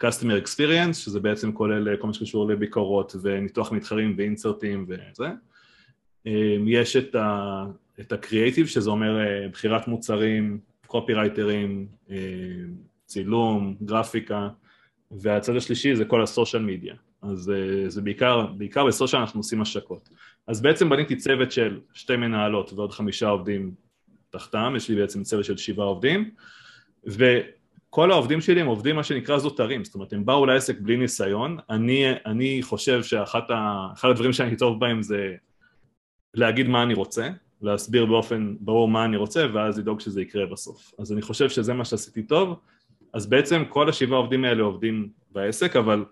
[0.04, 5.28] customer experience, שזה בעצם כולל uh, כל מה שקשור לביקורות וניתוח מתחרים ו insertים וזה,
[6.66, 7.64] יש את, ה,
[8.00, 12.16] את הקריאייטיב שזה אומר אה, בחירת מוצרים, קופי רייטרים, אמ,
[13.06, 14.48] צילום, גרפיקה,
[15.10, 16.94] והצד השלישי זה כל הסושיאל מדיה.
[17.22, 20.08] אז אה, זה בעיקר, בעיקר בסושיאל אנחנו עושים השקות.
[20.46, 23.74] אז בעצם בניתי צוות של שתי מנהלות ועוד חמישה עובדים
[24.30, 26.30] תחתם, יש לי בעצם צוות של שבעה עובדים,
[27.04, 31.58] וכל העובדים שלי הם עובדים מה שנקרא זוטרים, זאת אומרת הם באו לעסק בלי ניסיון,
[31.70, 33.40] אני, אני חושב שאחד
[34.02, 35.34] הדברים שאני טוב בהם זה
[36.34, 37.28] להגיד מה אני רוצה,
[37.62, 40.92] להסביר באופן ברור מה אני רוצה ואז לדאוג שזה יקרה בסוף.
[40.98, 42.58] אז אני חושב שזה מה שעשיתי טוב,
[43.14, 46.04] אז בעצם כל השבעה עובדים האלה עובדים בעסק, אבל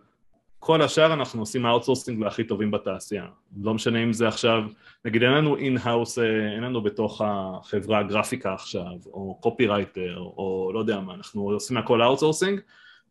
[0.58, 3.26] כל השאר אנחנו עושים outsourcing להכי טובים בתעשייה.
[3.62, 4.62] לא משנה אם זה עכשיו,
[5.04, 6.18] נגיד אין לנו in-house,
[6.54, 12.02] אין לנו בתוך החברה גרפיקה עכשיו, או קופירייטר, או לא יודע מה, אנחנו עושים הכל
[12.02, 12.60] outsourcing.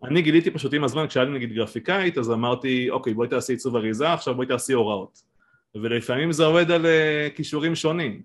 [0.03, 3.75] אני גיליתי פשוט עם הזמן, כשהיה לי נגיד גרפיקאית, אז אמרתי, אוקיי, בואי תעשי עיצוב
[3.75, 5.26] אריזה, עכשיו בואי תעשי הוראות.
[5.81, 8.21] ולפעמים זה עובד על uh, כישורים שונים.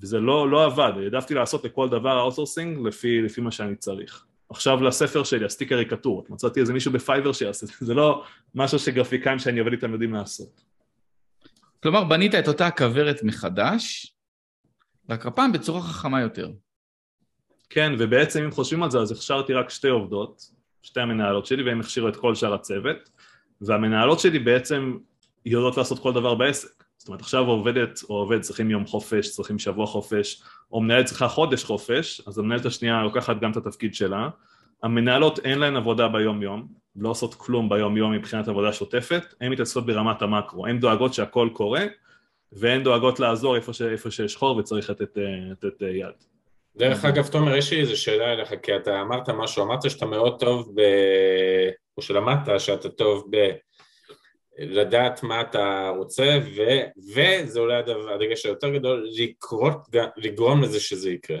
[0.00, 4.26] וזה לא, לא עבד, העדפתי לעשות לכל דבר outsourcing לפי, לפי מה שאני צריך.
[4.50, 9.38] עכשיו לספר שלי, עשיתי קריקטורות, מצאתי איזה מישהו ב Fiverr שיעשה, זה לא משהו שגרפיקאים
[9.38, 10.64] שאני עובד איתם יודעים לעשות.
[11.82, 14.14] כלומר, בנית את אותה כוורת מחדש,
[15.10, 16.50] רק הפעם בצורה חכמה יותר.
[17.70, 20.50] כן, ובעצם אם חושבים על זה, אז הכשרתי רק שתי עובדות,
[20.82, 23.10] שתי המנהלות שלי, והם הכשירו את כל שאר הצוות,
[23.60, 24.98] והמנהלות שלי בעצם
[25.46, 26.84] יודעות לעשות כל דבר בעסק.
[26.96, 31.28] זאת אומרת, עכשיו עובדת או עובד צריכים יום חופש, צריכים שבוע חופש, או מנהלת צריכה
[31.28, 34.28] חודש חופש, אז המנהלת השנייה לוקחת גם את התפקיד שלה.
[34.82, 39.52] המנהלות אין להן עבודה ביום יום, לא עושות כלום ביום יום מבחינת עבודה שוטפת, הן
[39.52, 41.84] מתעסקות ברמת המקרו, הן דואגות שהכל קורה,
[42.52, 43.82] והן דואגות לעזור איפה, ש...
[43.82, 45.18] איפה שיש חור וצריך לתת,
[45.50, 46.14] לתת יד.
[46.76, 50.40] דרך אגב, תומר, יש לי איזו שאלה אליך, כי אתה אמרת משהו, אמרת שאתה מאוד
[50.40, 50.80] טוב ב...
[51.96, 53.36] או שלמדת שאתה טוב ב...
[54.58, 56.62] לדעת מה אתה רוצה, ו,
[57.14, 57.82] וזה אולי
[58.14, 59.76] הדגש היותר גדול, לקרות,
[60.16, 61.38] לגרום לזה שזה יקרה.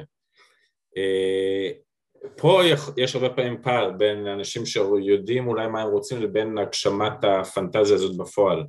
[0.96, 1.70] אה,
[2.36, 2.60] פה
[2.96, 8.16] יש הרבה פעמים פער בין אנשים שיודעים אולי מה הם רוצים לבין הגשמת הפנטזיה הזאת
[8.16, 8.64] בפועל.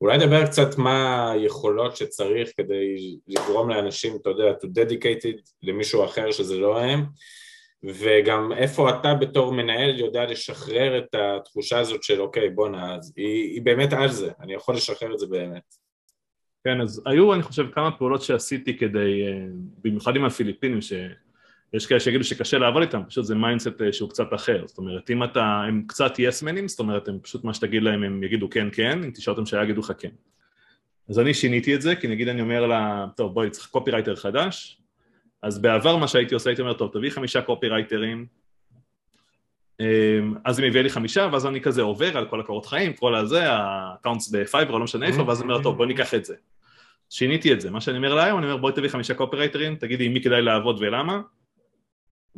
[0.00, 6.04] אולי נדבר קצת מה היכולות שצריך כדי לגרום לאנשים, אתה יודע, to delegate it למישהו
[6.04, 7.04] אחר שזה לא הם,
[7.84, 13.62] וגם איפה אתה בתור מנהל יודע לשחרר את התחושה הזאת של אוקיי בואנה, היא, היא
[13.62, 15.74] באמת על זה, אני יכול לשחרר את זה באמת.
[16.64, 19.46] כן, אז היו אני חושב כמה פעולות שעשיתי כדי, אה,
[19.84, 24.26] במיוחד עם הפיליפינים, שיש כאלה שיגידו שקשה לעבוד איתם, פשוט זה mindset אה, שהוא קצת
[24.34, 27.82] אחר, זאת אומרת אם אתה, הם קצת yes-man ים, זאת אומרת הם פשוט מה שתגיד
[27.82, 30.10] להם הם יגידו כן כן, אם תשאל אותם שיגידו לך כן.
[31.08, 34.80] אז אני שיניתי את זה, כי נגיד אני אומר לה, טוב בואי צריך קופירייטר חדש,
[35.46, 38.26] אז בעבר מה שהייתי עושה הייתי אומר טוב תביא חמישה קופירייטרים
[39.80, 43.14] אמ, אז היא מביאה לי חמישה ואז אני כזה עובר על כל הקורות חיים, כל
[43.14, 46.24] הזה, ה accounts ב Fiverr, לא משנה איפה, ואז אני אומר טוב בוא ניקח את
[46.24, 46.34] זה.
[47.10, 50.04] שיניתי את זה, מה שאני אומר לה היום, אני אומר בואי תביא חמישה קופירייטרים, תגידי
[50.04, 51.20] עם מי כדאי לעבוד ולמה.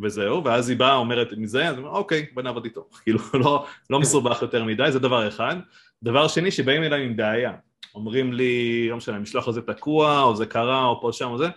[0.03, 3.67] וזהו, ואז היא באה אומרת מזה, אז אני אומר אוקיי בוא נעבוד איתו, כאילו לא,
[3.91, 5.57] לא מסובך יותר מדי, זה דבר אחד.
[6.03, 7.53] דבר שני שבאים אליי עם בעיה,
[7.95, 11.49] אומרים לי, לא משנה, המשלוח הזה תקוע, או זה קרה, או פה שם, או זה,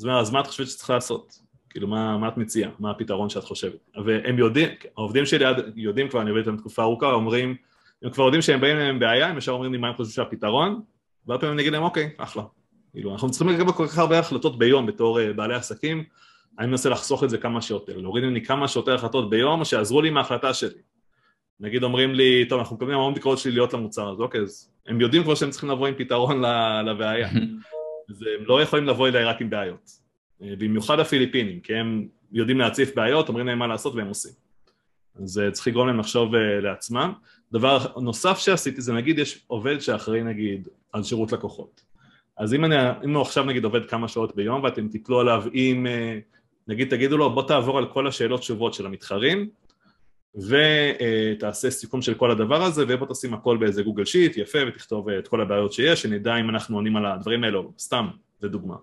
[0.00, 1.38] אז אומר, אז מה את חושבת שצריך לעשות?
[1.70, 2.70] כאילו, מה, מה את מציעה?
[2.78, 3.90] מה הפתרון שאת חושבת?
[4.04, 5.44] והם יודעים, העובדים שלי
[5.76, 7.56] יודעים כבר, אני עובד איתם תקופה ארוכה, אומרים,
[8.02, 10.80] הם כבר יודעים שהם באים עם בעיה, הם ישר אומרים לי מה הם חושבים שהפתרון,
[11.26, 12.42] והרבה פעמים אני אגיד להם, אוקיי, אחלה.
[12.92, 16.04] כאילו, אנחנו צריכים לקבל כל כך הרבה החלטות ביום בתור uh, בעלי עסקים,
[16.58, 20.10] אני מנסה לחסוך את זה כמה שיותר, להוריד ממני כמה שיותר החלטות ביום, שיעזרו לי
[20.10, 20.80] מההחלטה שלי.
[21.60, 25.22] נגיד אומרים לי, טוב, אנחנו מקבלים המון ביקורות שליליות למוצר הזה, אוקיי, אז הם יודעים
[25.22, 26.42] כבר שהם צריכים לבוא עם פתרון
[26.86, 27.28] לבעיה.
[28.10, 29.90] אז הם לא יכולים לבוא אליי רק עם בעיות.
[30.42, 34.32] אה, במיוחד הפיליפינים, כי הם יודעים להציף בעיות, אומרים להם מה לעשות והם עושים.
[35.22, 37.12] אז אה, צריך לגרום להם לחשוב אה, לעצמם.
[37.52, 41.80] דבר נוסף שעשיתי זה נגיד יש עובד שאחראי נגיד על שירות לקוחות.
[42.38, 45.86] אז אם, אני, אם הוא עכשיו נגיד עובד כמה שעות ביום ואתם תתלו עליו עם,
[46.68, 49.48] נגיד תגידו לו בוא תעבור על כל השאלות תשובות של המתחרים
[50.36, 55.28] ותעשה סיכום של כל הדבר הזה ובוא תשים הכל באיזה גוגל שיט יפה ותכתוב את
[55.28, 58.06] כל הבעיות שיש, שנדע אם אנחנו עונים על הדברים האלו, סתם,
[58.40, 58.74] זה דוגמה.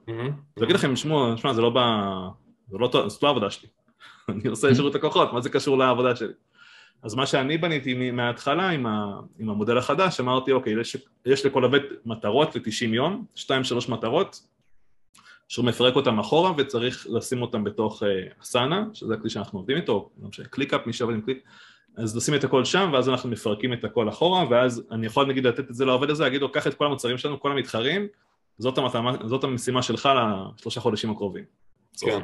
[0.57, 1.79] אז אגיד לכם, שמע, זה לא ב...
[2.71, 3.69] זה לא, זאת לא העבודה שלי.
[4.29, 6.33] אני עושה שירות לקוחות, מה זה קשור לעבודה שלי?
[7.03, 11.63] אז מה שאני בניתי מההתחלה עם, ה, עם המודל החדש, אמרתי, אוקיי, יש, יש לכל
[11.63, 13.41] עובד מטרות ל-90 יום, 2-3
[13.89, 14.47] מטרות,
[15.53, 18.03] שהוא מפרק אותם אחורה וצריך לשים אותם בתוך
[18.41, 21.43] Asana, uh, שזה הכלי שאנחנו עובדים איתו, לא משנה, ClickUp, מי שעובד עם קליק,
[21.97, 25.47] אז נשים את הכל שם ואז אנחנו מפרקים את הכל אחורה ואז אני יכול נגיד
[25.47, 28.07] לתת את זה לעובד הזה, להגיד לו קח את כל המוצרים שלנו, כל המתחרים,
[28.57, 30.09] זאת, המתאמה, זאת המשימה שלך
[30.59, 31.43] לשלושה חודשים הקרובים.
[31.99, 32.19] כן.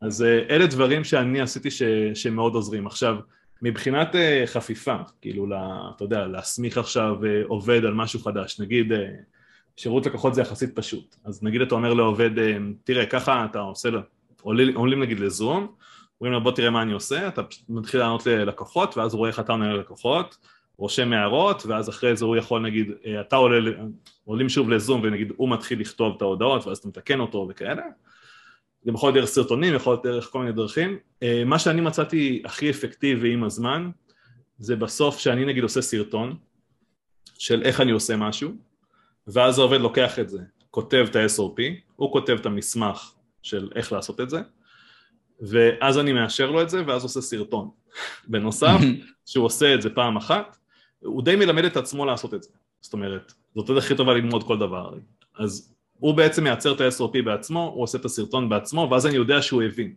[0.00, 1.82] אז uh, אלה דברים שאני עשיתי ש,
[2.14, 2.86] שמאוד עוזרים.
[2.86, 3.16] עכשיו,
[3.62, 7.16] מבחינת uh, חפיפה, כאילו, לה, אתה יודע, להסמיך עכשיו
[7.48, 8.92] עובד על משהו חדש, נגיד
[9.76, 12.30] שירות לקוחות זה יחסית פשוט, אז נגיד אתה אומר לעובד,
[12.84, 13.88] תראה ככה אתה עושה,
[14.42, 15.74] עולים, עולים נגיד לזום,
[16.20, 19.40] אומרים לו בוא תראה מה אני עושה, אתה מתחיל לענות ללקוחות ואז הוא רואה איך
[19.40, 20.36] אתה עונה ללקוחות,
[20.78, 23.70] רושם הערות ואז אחרי זה הוא יכול נגיד, אה, אתה עולה,
[24.24, 27.82] עולים שוב לזום ונגיד הוא מתחיל לכתוב את ההודעות ואז אתה מתקן אותו וכאלה.
[28.82, 30.98] זה יכול להיות דרך סרטונים, יכול להיות דרך כל מיני דרכים.
[31.22, 33.90] אה, מה שאני מצאתי הכי אפקטיבי עם הזמן
[34.58, 36.36] זה בסוף שאני נגיד עושה סרטון
[37.38, 38.50] של איך אני עושה משהו
[39.26, 40.38] ואז העובד לוקח את זה,
[40.70, 41.62] כותב את ה-SOP,
[41.96, 43.12] הוא כותב את המסמך
[43.42, 44.40] של איך לעשות את זה
[45.40, 47.70] ואז אני מאשר לו את זה ואז עושה סרטון.
[48.28, 48.78] בנוסף,
[49.26, 50.56] שהוא עושה את זה פעם אחת,
[50.98, 52.50] הוא די מלמד את עצמו לעשות את זה.
[52.80, 54.94] זאת אומרת, זאת הדרך הכי טובה ללמוד כל דבר.
[55.38, 59.42] אז הוא בעצם מייצר את ה-SOP בעצמו, הוא עושה את הסרטון בעצמו, ואז אני יודע
[59.42, 59.94] שהוא הבין.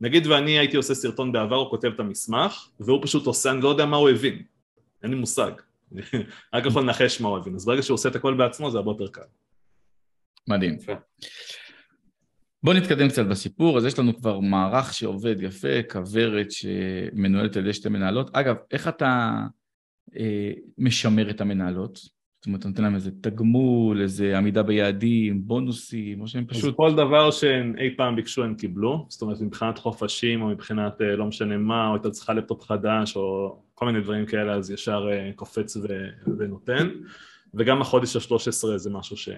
[0.00, 3.68] נגיד ואני הייתי עושה סרטון בעבר, הוא כותב את המסמך, והוא פשוט עושה, אני לא
[3.68, 4.42] יודע מה הוא הבין.
[5.02, 5.52] אין לי מושג.
[6.54, 7.54] רק יכול לנחש מה הוא הבין.
[7.54, 9.22] אז ברגע שהוא עושה את הכל בעצמו, זה הרבה יותר קל.
[10.48, 10.76] מדהים.
[12.62, 17.72] בואו נתקדם קצת בסיפור, אז יש לנו כבר מערך שעובד יפה, כוורת שמנוהלת על ידי
[17.72, 18.36] שתי מנהלות.
[18.36, 19.40] אגב, איך אתה
[20.16, 22.21] אה, משמר את המנהלות?
[22.42, 26.64] זאת אומרת, אתה נותן להם איזה תגמול, איזה עמידה ביעדים, בונוסים, או שהם פשוט...
[26.64, 31.02] אז כל דבר שהם אי פעם ביקשו הם קיבלו, זאת אומרת מבחינת חופשים או מבחינת
[31.02, 34.70] אה, לא משנה מה, או הייתה צריכה לפטופ חדש או כל מיני דברים כאלה, אז
[34.70, 35.86] ישר אה, קופץ ו...
[36.38, 36.88] ונותן.
[37.54, 39.28] וגם החודש ה-13 זה משהו ש...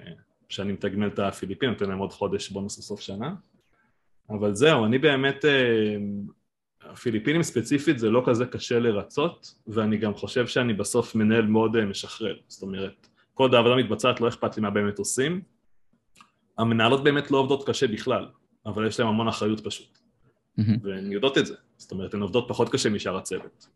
[0.49, 3.35] שאני מתגמל את הפיליפין, נותן להם עוד חודש בונוס לסוף שנה.
[4.31, 5.97] אבל זהו, אני באמת, אה,
[6.90, 11.85] הפיליפינים ספציפית זה לא כזה קשה לרצות, ואני גם חושב שאני בסוף מנהל מאוד אה,
[11.85, 12.37] משחרר.
[12.49, 15.42] זאת אומרת, כל עוד העבודה מתבצעת לא אכפת לי מה באמת עושים.
[16.59, 18.27] המנהלות באמת לא עובדות קשה בכלל,
[18.66, 19.99] אבל יש להן המון אחריות פשוט.
[20.83, 23.68] והן יודעות את זה, זאת אומרת, הן עובדות פחות קשה משאר הצוות.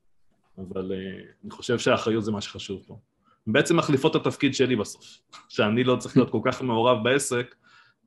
[0.58, 2.98] אבל uh, אני חושב שהאחריות זה מה שחשוב פה.
[3.46, 5.18] בעצם מחליפות את התפקיד שלי בסוף,
[5.48, 7.54] שאני לא צריך להיות כל כך מעורב בעסק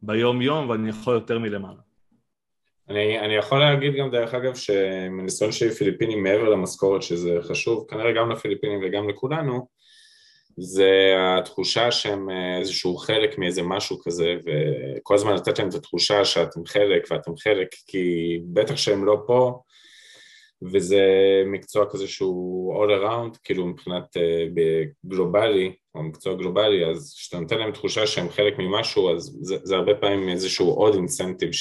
[0.01, 1.79] ביום יום ואני יכול יותר מלמעלה.
[2.89, 8.11] אני, אני יכול להגיד גם דרך אגב שמניסיון שלי פיליפינים מעבר למשכורת שזה חשוב כנראה
[8.11, 9.67] גם לפיליפינים וגם לכולנו
[10.57, 16.65] זה התחושה שהם איזשהו חלק מאיזה משהו כזה וכל הזמן לתת להם את התחושה שאתם
[16.65, 19.59] חלק ואתם חלק כי בטח שהם לא פה
[20.73, 21.05] וזה
[21.45, 27.57] מקצוע כזה שהוא all around, כאילו מבחינת uh, גלובלי, או מקצוע גלובלי, אז כשאתה נותן
[27.57, 31.51] להם תחושה שהם חלק ממשהו, אז זה, זה הרבה פעמים איזשהו עוד אינסנטיב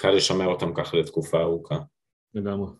[0.00, 1.78] שקל לשמר אותם ככה לתקופה ארוכה.
[2.34, 2.70] לגמרי.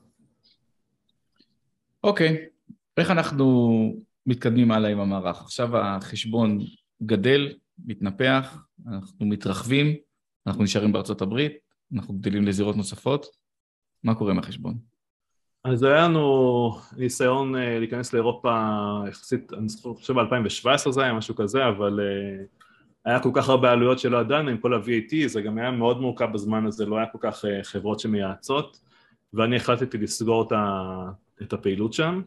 [2.05, 2.73] אוקיי, okay.
[2.97, 3.81] איך אנחנו
[4.27, 5.41] מתקדמים הלאה עם המערך?
[5.41, 6.59] עכשיו החשבון
[7.03, 7.55] גדל,
[7.85, 9.97] מתנפח, אנחנו מתרחבים,
[10.47, 11.53] אנחנו נשארים בארצות הברית,
[11.95, 13.27] אנחנו גדלים לזירות נוספות,
[14.05, 14.79] מה קורה עם החשבון?
[15.65, 18.51] אז היה לנו ניסיון אה, להיכנס לאירופה
[19.09, 22.45] יחסית, אני חושב ב-2017 זה היה משהו כזה, אבל אה,
[23.05, 26.33] היה כל כך הרבה עלויות שלא ידענו עם כל ה-VAT, זה גם היה מאוד מורכב
[26.33, 28.81] בזמן הזה, לא היה כל כך אה, חברות שמייעצות,
[29.35, 30.49] ואני החלטתי לסגור
[31.43, 32.23] את הפעילות שם.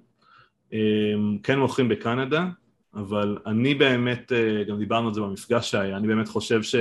[1.44, 2.46] כן מוכרים בקנדה,
[2.94, 4.32] אבל אני באמת,
[4.68, 6.76] גם דיברנו על זה במפגש שהיה, אני באמת חושב ש...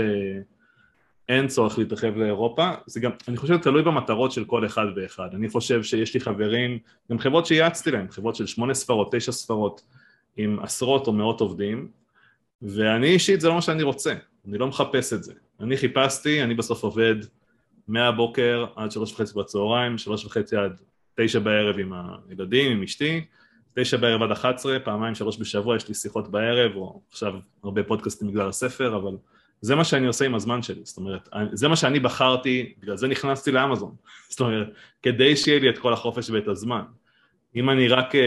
[1.28, 5.28] אין צורך להתרחב לאירופה, זה גם, אני חושב, תלוי במטרות של כל אחד ואחד.
[5.35, 6.78] אני חושב שיש לי חברים,
[7.11, 9.83] גם חברות שיעצתי להם, חברות של שמונה ספרות, תשע ספרות,
[10.37, 11.88] עם עשרות או מאות עובדים,
[12.62, 14.14] ואני אישית זה לא מה שאני רוצה,
[14.48, 15.33] אני לא מחפש את זה.
[15.61, 17.14] אני חיפשתי, אני בסוף עובד
[17.88, 20.81] מהבוקר עד שלוש וחצי בצהריים, שלוש וחצי עד
[21.14, 21.92] תשע בערב עם
[22.29, 23.25] הילדים, עם אשתי,
[23.75, 27.83] תשע בערב עד אחת עשרה, פעמיים שלוש בשבוע, יש לי שיחות בערב, או עכשיו הרבה
[27.83, 29.16] פודקאסטים בגלל הספר, אבל
[29.61, 33.09] זה מה שאני עושה עם הזמן שלי, זאת אומרת, זה מה שאני בחרתי, בגלל זה
[33.09, 33.94] נכנסתי לאמזון,
[34.31, 34.68] זאת אומרת,
[35.03, 36.83] כדי שיהיה לי את כל החופש ואת הזמן.
[37.57, 38.18] אם אני רק uh,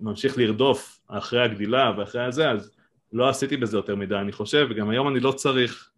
[0.00, 2.70] ממשיך לרדוף אחרי הגדילה ואחרי הזה, אז
[3.12, 5.90] לא עשיתי בזה יותר מדי, אני חושב, וגם היום אני לא צריך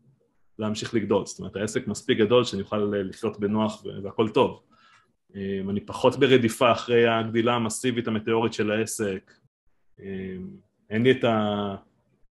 [0.58, 4.62] להמשיך לגדול, זאת אומרת, העסק מספיק גדול שאני אוכל לחיות בנוח והכל טוב.
[5.30, 5.36] Um,
[5.70, 9.32] אני פחות ברדיפה אחרי הגדילה המסיבית המטאורית של העסק,
[9.98, 10.02] um,
[10.90, 11.74] אין לי את ה...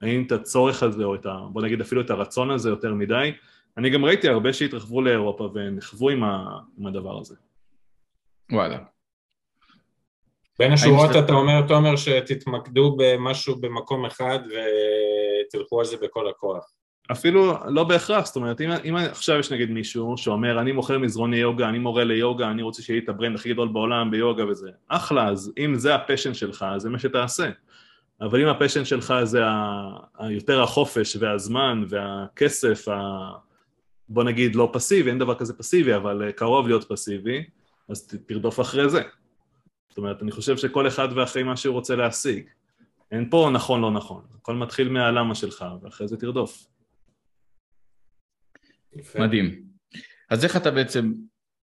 [0.01, 1.39] אין את הצורך הזה, או את ה...
[1.51, 3.31] בוא נגיד אפילו את הרצון הזה יותר מדי.
[3.77, 6.59] אני גם ראיתי הרבה שהתרחבו לאירופה ונחוו עם, ה...
[6.77, 7.35] עם הדבר הזה.
[8.51, 8.92] וואלה.
[10.59, 16.71] בין השורות אתה אומר, תומר, שתתמקדו במשהו במקום אחד ותלכו על זה בכל הכוח.
[17.11, 21.37] אפילו לא בהכרח, זאת אומרת, אם, אם עכשיו יש נגיד מישהו שאומר אני מוכר מזרוני
[21.37, 24.69] יוגה, אני מורה ליוגה, אני רוצה שיהיה את ה brand הכי גדול בעולם ביוגה וזה,
[24.87, 27.49] אחלה, אז אם זה ה passion שלך, זה מה שתעשה.
[28.21, 30.29] אבל אם ה passion שלך זה ה...
[30.29, 33.29] יותר החופש והזמן והכסף, ה...
[34.09, 37.43] בוא נגיד לא פסיבי, אין דבר כזה פסיבי, אבל קרוב להיות פסיבי,
[37.89, 39.01] אז תרדוף אחרי זה.
[39.93, 42.49] זאת אומרת, אני חושב שכל אחד ואחרי מה שהוא רוצה להשיג.
[43.11, 46.67] אין פה נכון לא נכון, הכל מתחיל מהלמה שלך, ואחרי זה תרדוף.
[49.19, 49.63] מדהים.
[50.29, 51.13] אז איך אתה בעצם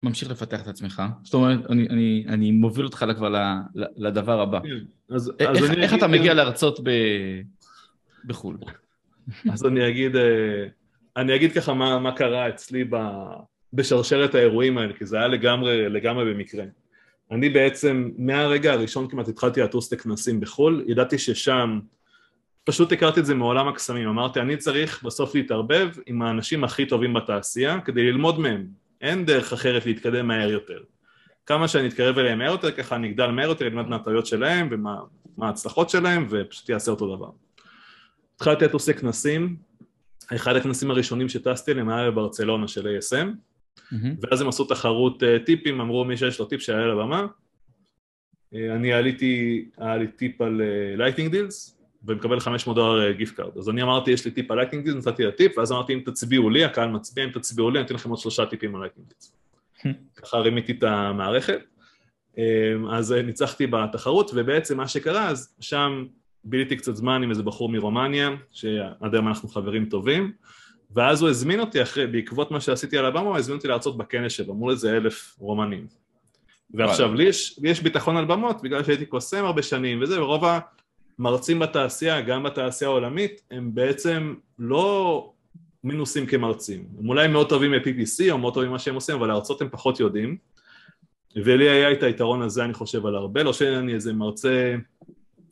[0.04, 1.04] ממשיך לפתח את עצמך?
[1.24, 3.30] זאת אומרת, אני, אני, אני מוביל אותך כבר
[3.76, 4.60] לדבר הבא.
[4.60, 6.90] כן, אז, איך, אז איך, איך אתה מגיע להרצות ב,
[8.26, 8.58] בחו"ל?
[9.52, 10.66] אז אני אגיד, אה,
[11.18, 12.96] אני אגיד ככה מה, מה קרה אצלי ב,
[13.74, 16.64] בשרשרת האירועים האלה, כי זה היה לגמרי, לגמרי במקרה.
[17.32, 21.80] אני בעצם, מהרגע הראשון כמעט התחלתי לטוס לכנסים בחו"ל, ידעתי ששם,
[22.64, 27.14] פשוט הכרתי את זה מעולם הקסמים, אמרתי אני צריך בסוף להתערבב עם האנשים הכי טובים
[27.14, 28.68] בתעשייה כדי ללמוד מהם,
[29.02, 30.80] אין דרך אחרת להתקדם מהר יותר.
[31.46, 34.96] כמה שאני אתקרב אליהם מהר יותר, ככה אני אגדל מהר יותר, אלמד מהטעויות שלהם ומה
[35.42, 37.30] ההצלחות שלהם ופשוט אעשה אותו דבר.
[38.36, 39.56] התחלתי עושה כנסים,
[40.36, 43.28] אחד הכנסים הראשונים שטסתי אליהם היה בברצלונה של ASM
[43.80, 43.96] mm-hmm.
[44.22, 47.26] ואז הם עשו תחרות uh, טיפים, אמרו מי שיש לו טיפ שיעלה לבמה.
[47.26, 50.62] uh, אני עליתי, היה לי טיפ על
[50.98, 54.58] Lightning uh, Deals ומקבל 500 דולר gift card אז אני אמרתי יש לי טיפ על
[54.58, 57.80] Lightning Deals, נתתי לה טיפ ואז אמרתי אם תצביעו לי, הקהל מצביע, אם תצביעו לי
[57.80, 59.36] אני אתן לכם עוד שלושה טיפים על Lightning Deals
[60.16, 61.60] ככה רימיתי את המערכת.
[62.92, 66.06] אז ניצחתי בתחרות ובעצם מה שקרה אז שם
[66.44, 70.32] ביליתי קצת זמן עם איזה בחור מרומניה, שעד היום אנחנו חברים טובים,
[70.96, 74.32] ואז הוא הזמין אותי אחרי, בעקבות מה שעשיתי על הבמה, הוא הזמין אותי להרצות בכנס
[74.32, 75.88] שלו, מול איזה אלף רומנים.
[76.74, 80.44] ועכשיו, לי יש, לי יש ביטחון על במות, בגלל שהייתי קוסם הרבה שנים וזה, ורוב
[81.20, 85.30] המרצים בתעשייה, גם בתעשייה העולמית, הם בעצם לא
[85.84, 86.88] מנוסים כמרצים.
[87.00, 90.00] הם אולי מאוד טובים ב-PPC או מאוד טובים במה שהם עושים, אבל להרצות הם פחות
[90.00, 90.38] יודעים.
[91.36, 94.76] ולי היה את היתרון הזה, אני חושב, על הרבה, לא שאני איזה מרצה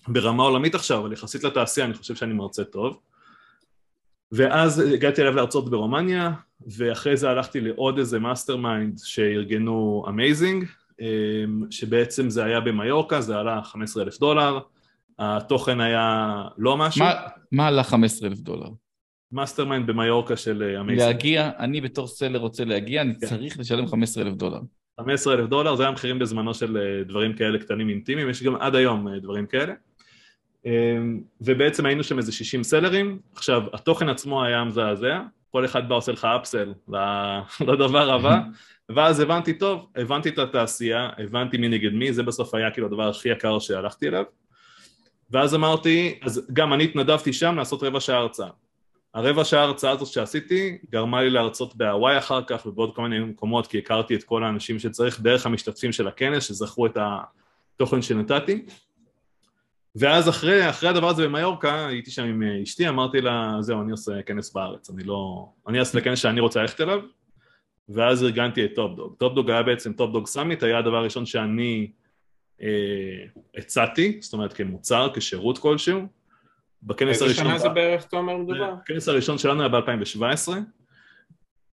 [0.08, 3.00] ברמה עולמית עכשיו, אבל יחסית לתעשייה אני חושב שאני מרצה טוב.
[4.32, 6.32] ואז הגעתי אליו להרצות ברומניה,
[6.78, 10.66] ואחרי זה הלכתי לעוד איזה mastermind שארגנו Amazing,
[11.70, 14.60] שבעצם זה היה במיורקה, זה עלה 15 אלף דולר,
[15.20, 17.06] התוכן היה לא משהו.
[17.06, 17.14] מה,
[17.52, 18.68] מה עלה 15 אלף דולר?
[19.32, 21.08] mastermind במיורקה של Amazing.
[21.08, 23.28] להגיע, אני בתור seller רוצה להגיע, אני כן.
[23.28, 24.60] צריך לשלם 15 אלף דולר.
[25.00, 28.56] 15 אלף דולר, זה היה מחירים בזמנו של אה, דברים כאלה קטנים אינטימיים, יש גם
[28.56, 29.74] עד היום אה, דברים כאלה.
[30.66, 35.20] אמ, ובעצם היינו שם איזה 60 סלרים, עכשיו התוכן עצמו היה מזעזע,
[35.52, 36.74] כל אחד בא עושה לך אפסל
[37.70, 38.40] לדבר הבא,
[38.96, 43.10] ואז הבנתי טוב, הבנתי את התעשייה, הבנתי מי נגד מי, זה בסוף היה כאילו הדבר
[43.10, 44.24] הכי יקר שהלכתי אליו,
[45.32, 48.50] ואז אמרתי, אז גם אני התנדבתי שם לעשות רבע שעה הרצאה.
[49.14, 53.68] הרבע שעה הרצאה הזאת שעשיתי גרמה לי להרצות בהוואי אחר כך ובעוד כל מיני מקומות
[53.68, 56.98] כי הכרתי את כל האנשים שצריך דרך המשתתפים של הכנס שזכרו את
[57.78, 58.66] התוכן שנתתי
[59.96, 63.92] ואז אחרי, אחרי הדבר הזה במיורקה, הייתי שם עם אה, אשתי, אמרתי לה, זהו, אני
[63.92, 65.50] עושה כנס בארץ, אני לא...
[65.68, 67.00] אני אעשה לכנס שאני רוצה ללכת אליו,
[67.90, 69.16] ואז ארגנתי את TopDog.
[69.18, 71.92] TopDog היה בעצם TopDog Summit, היה הדבר הראשון שאני
[72.62, 72.68] אה,
[73.58, 76.02] הצעתי, זאת אומרת כמוצר, כשירות כלשהו.
[76.84, 77.46] בכנס הראשון...
[77.46, 78.74] איזה שנה זה בערך, תומר, מדובר?
[78.84, 80.52] הכנס הראשון שלנו היה ב-2017.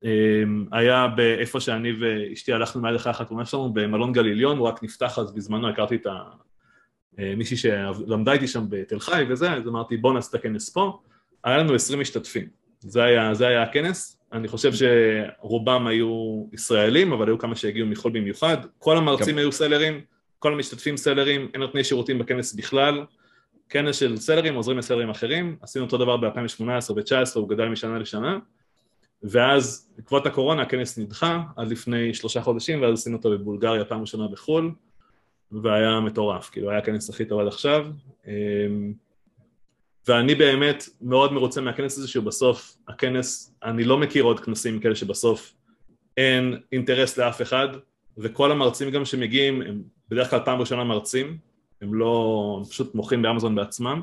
[0.04, 5.18] אה, היה באיפה שאני ואשתי הלכנו מיד אחרי החתונה שלנו במלון גליליון, הוא רק נפתח
[5.18, 6.45] אז בזמנו, הכרתי את ה...
[7.18, 10.98] אה, מישהי שלמדה איתי שם בתל חי וזה, אז אמרתי בוא נעשה את הכנס פה,
[11.44, 12.48] היה לנו עשרים משתתפים,
[12.80, 18.12] זה היה, זה היה הכנס, אני חושב שרובם היו ישראלים, אבל היו כמה שהגיעו מחו"ל
[18.12, 20.00] במיוחד, כל המרצים היו סלרים,
[20.38, 23.04] כל המשתתפים סלרים, אין נותני שירותים בכנס בכלל,
[23.68, 28.38] כנס של סלרים עוזרים לסלרים אחרים, עשינו אותו דבר ב-2018 ו-2019, הוא גדל משנה לשנה,
[29.22, 34.28] ואז בעקבות הקורונה הכנס נדחה עד לפני שלושה חודשים, ואז עשינו אותו בבולגריה פעם ראשונה
[34.28, 34.72] בחו"ל,
[35.52, 37.86] והיה מטורף, כאילו היה הכנס הכי טוב עד עכשיו.
[38.26, 38.92] אמ,
[40.08, 44.94] ואני באמת מאוד מרוצה מהכנס הזה שהוא בסוף הכנס, אני לא מכיר עוד כנסים כאלה
[44.94, 45.54] שבסוף
[46.16, 47.68] אין אינטרס לאף אחד
[48.18, 51.38] וכל המרצים גם שמגיעים הם בדרך כלל פעם ראשונה מרצים
[51.82, 54.02] הם לא, הם פשוט מוכרים באמזון בעצמם.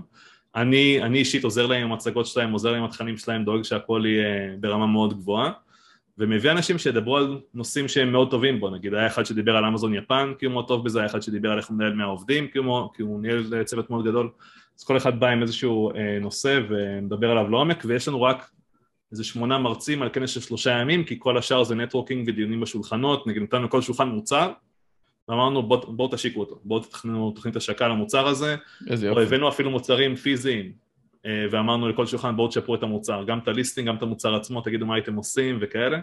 [0.55, 4.03] אני, אני אישית עוזר להם עם המצגות שלהם, עוזר להם עם התכנים שלהם, דואג שהכל
[4.05, 5.51] יהיה ברמה מאוד גבוהה
[6.17, 9.95] ומביא אנשים שידברו על נושאים שהם מאוד טובים בו, נגיד היה אחד שדיבר על אמזון
[9.95, 12.57] יפן כי הוא מאוד טוב בזה, היה אחד שדיבר על איך הוא מנהל מהעובדים כי
[12.57, 14.29] הוא, כי הוא ניהל צוות מאוד גדול,
[14.79, 18.51] אז כל אחד בא עם איזשהו אה, נושא ומדבר עליו לעומק ויש לנו רק
[19.11, 23.27] איזה שמונה מרצים על כנס של שלושה ימים כי כל השאר זה נטוורקינג ודיונים בשולחנות,
[23.27, 24.51] נגיד נתנו כל שולחן מוצר
[25.27, 28.55] ואמרנו בואו בוא תשיקו אותו, בואו תתכננו תוכנית השקה למוצר הזה,
[29.21, 30.65] הבאנו אפילו מוצרים פיזיים.
[30.65, 30.82] אה,
[31.25, 34.85] ואמרנו לכל שולחן בואו תשפרו את המוצר, גם את הליסטינג, גם את המוצר עצמו, תגידו
[34.85, 35.99] מה הייתם עושים וכאלה.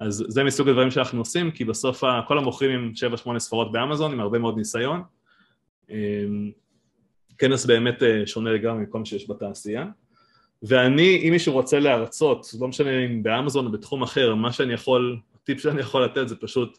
[0.00, 2.92] אז זה מסוג הדברים שאנחנו עושים כי בסוף כל המוכרים עם
[3.34, 5.02] 7-8 ספרות באמזון עם הרבה מאוד ניסיון
[5.90, 5.96] אה,
[7.38, 9.86] כנס באמת אה, שונה לגמרי מכל מה שיש בתעשייה.
[10.62, 15.18] ואני, אם מישהו רוצה להרצות, לא משנה אם באמזון או בתחום אחר, מה שאני יכול,
[15.34, 16.78] הטיפ שאני יכול לתת זה פשוט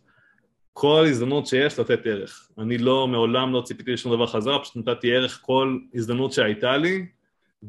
[0.73, 2.49] כל הזדמנות שיש לתת ערך.
[2.57, 7.05] אני לא, מעולם לא ציפיתי לשום דבר חזרה, פשוט נתתי ערך כל הזדמנות שהייתה לי,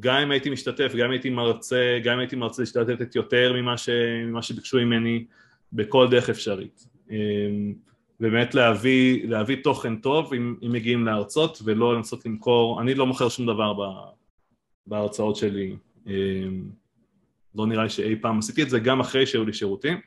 [0.00, 3.78] גם אם הייתי משתתף, גם אם הייתי מרצה, גם אם הייתי מרצה להשתתף יותר ממה,
[3.78, 3.88] ש...
[4.26, 5.24] ממה שביקשו ממני
[5.72, 6.86] בכל דרך אפשרית.
[8.20, 13.28] ובאמת להביא, להביא תוכן טוב אם, אם מגיעים להרצות ולא לנסות למכור, אני לא מוכר
[13.28, 13.72] שום דבר
[14.86, 15.76] בהרצאות שלי,
[17.54, 19.98] לא נראה לי שאי פעם עשיתי את זה גם אחרי שהיו לי שירותים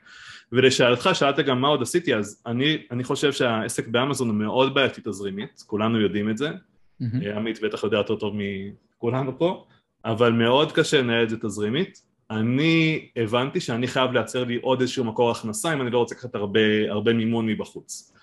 [0.52, 5.02] ולשאלתך, שאלת גם מה עוד עשיתי, אז אני, אני חושב שהעסק באמזון הוא מאוד בעייתי
[5.04, 7.36] תזרימית, כולנו יודעים את זה, mm-hmm.
[7.36, 9.66] עמית בטח יודע יותר טוב מכולנו פה,
[10.08, 12.02] אבל מאוד קשה לנהל את זה תזרימית.
[12.32, 16.36] אני הבנתי שאני חייב לייצר לי עוד איזשהו מקור הכנסה אם אני לא רוצה לקחת
[16.36, 18.14] הרבה, הרבה מימון מבחוץ.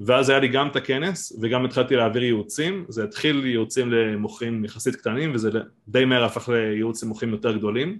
[0.00, 4.96] ואז היה לי גם את הכנס וגם התחלתי להעביר ייעוצים, זה התחיל ייעוצים למוכרים יחסית
[4.96, 5.50] קטנים וזה
[5.88, 7.98] די מהר הפך לייעוץ למוכרים יותר גדולים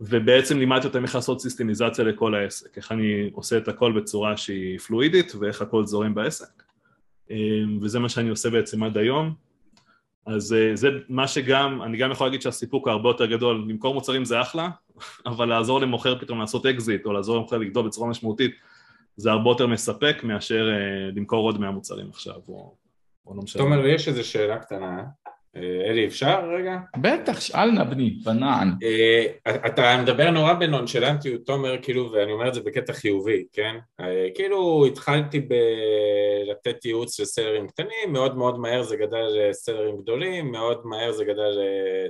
[0.00, 4.78] ובעצם לימדתי אותם איך לעשות סיסטמיזציה לכל העסק, איך אני עושה את הכל בצורה שהיא
[4.78, 6.62] פלואידית ואיך הכל זורם בעסק
[7.30, 9.34] אמ, וזה מה שאני עושה בעצם עד היום
[10.26, 14.24] אז אה, זה מה שגם, אני גם יכול להגיד שהסיפוק הרבה יותר גדול, למכור מוצרים
[14.24, 14.68] זה אחלה,
[15.26, 18.54] אבל לעזור למוכר פתאום לעשות אקזיט או לעזור למוכר לגדול בצורה משמעותית
[19.16, 22.74] זה הרבה יותר מספק מאשר אה, למכור עוד מהמוצרים עכשיו או,
[23.26, 23.62] או לא משנה.
[23.62, 25.02] תומר, יש איזו שאלה קטנה
[25.56, 26.76] אלי, אפשר רגע?
[26.96, 28.68] בטח, שאל נא בני, בנען.
[28.82, 29.26] אה,
[29.66, 33.76] אתה מדבר נורא בנונשלנטיות, תומר, כאילו, ואני אומר את זה בקטע חיובי, כן?
[34.00, 39.41] אה, כאילו, התחלתי בלתת ייעוץ ל seller ים קטנים, מאוד מאוד מהר זה גדל ל
[39.41, 41.58] seller ים גדולים, מאוד מהר זה גדל,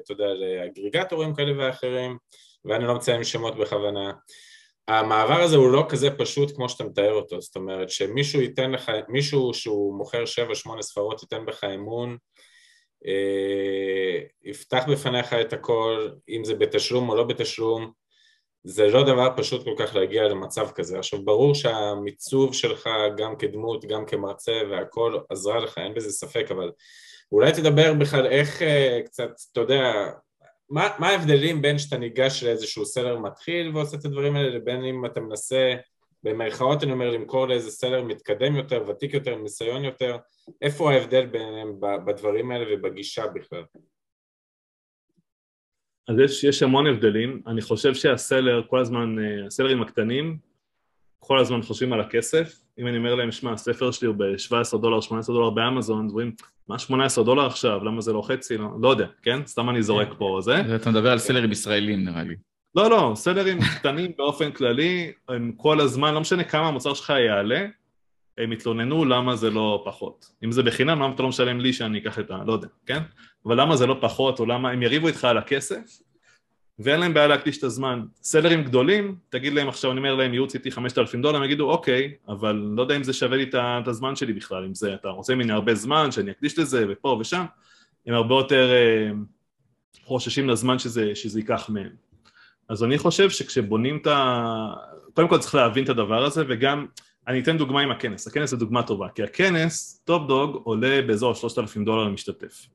[0.04, 2.16] אתה יודע, לאגריגטורים כאלה ואחרים,
[2.64, 4.12] ואני לא מציין שמות בכוונה.
[4.88, 8.92] המעבר הזה הוא לא כזה פשוט כמו שאתה מתאר אותו, זאת אומרת שמישהו ייתן לך,
[9.08, 10.24] מישהו שהוא מוכר
[10.76, 12.16] 7-8 ספרות ייתן בך אמון אה,
[14.44, 17.92] יפתח בפניך את הכל, אם זה בתשלום או לא בתשלום,
[18.64, 20.98] זה לא דבר פשוט כל כך להגיע למצב כזה.
[20.98, 26.70] עכשיו ברור שהמיצוב שלך גם כדמות, גם כמרצה והכל עזרה לך, אין בזה ספק, אבל
[27.32, 30.10] אולי תדבר בכלל איך אה, קצת, אתה יודע,
[30.70, 35.06] מה, מה ההבדלים בין שאתה ניגש לאיזשהו סלר מתחיל ועושה את הדברים האלה לבין אם
[35.06, 35.74] אתה מנסה
[36.22, 40.16] במרכאות אני אומר למכור לאיזה סלר מתקדם יותר, ותיק יותר, ניסיון יותר,
[40.62, 43.62] איפה ההבדל ביניהם בדברים האלה ובגישה בכלל?
[46.08, 50.38] אז יש, יש המון הבדלים, אני חושב שהסלר, כל הזמן, אה, הסלרים הקטנים,
[51.18, 55.00] כל הזמן חושבים על הכסף, אם אני אומר להם, שמע, הספר שלי הוא ב-17 דולר,
[55.00, 56.32] 18 דולר באמזון, דברים,
[56.68, 59.46] מה 18 דולר עכשיו, למה זה לא חצי, לא, לא יודע, כן?
[59.46, 60.76] סתם אני זורק פה זה.
[60.76, 62.34] אתה מדבר על סלרים ישראלים נראה לי.
[62.74, 67.66] לא, לא, סלרים קטנים באופן כללי, הם כל הזמן, לא משנה כמה המוצר שלך יעלה,
[68.42, 70.30] הם יתלוננו למה זה לא פחות.
[70.44, 72.38] אם זה בחינם, למה אתה לא משלם לי שאני אקח את ה...
[72.46, 73.02] לא יודע, כן?
[73.46, 76.00] אבל למה זה לא פחות, או למה הם יריבו איתך על הכסף,
[76.78, 78.02] ואין להם בעיה להקדיש את הזמן.
[78.22, 82.14] סלרים גדולים, תגיד להם עכשיו, אני אומר להם, ייעוץ איתי 5,000 דולר, הם יגידו, אוקיי,
[82.28, 85.34] אבל לא יודע אם זה שווה לי את הזמן שלי בכלל, אם זה, אתה רוצה
[85.34, 87.44] ממני הרבה זמן, שאני אקדיש לזה, ופה ושם,
[88.06, 89.10] הם הרבה יותר אה,
[90.04, 91.90] חוששים לזמן שזה, שזה ייקח מהם.
[92.68, 94.74] אז אני חושב שכשבונים את ה...
[95.14, 96.86] קודם כל צריך להבין את הדבר הזה וגם
[97.30, 101.84] אני אתן דוגמה עם הכנס, הכנס זה דוגמה טובה כי הכנס, TopDog עולה באזור 3,000
[101.84, 102.66] דולר למשתתף.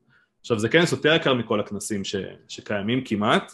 [0.41, 2.16] עכשיו זה כנס יותר יקר מכל הכנסים ש...
[2.47, 3.51] שקיימים כמעט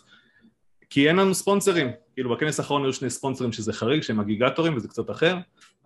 [0.90, 4.88] כי אין לנו ספונסרים, כאילו בכנס האחרון היו שני ספונסרים שזה חריג שהם אגרגטורים וזה
[4.88, 5.38] קצת אחר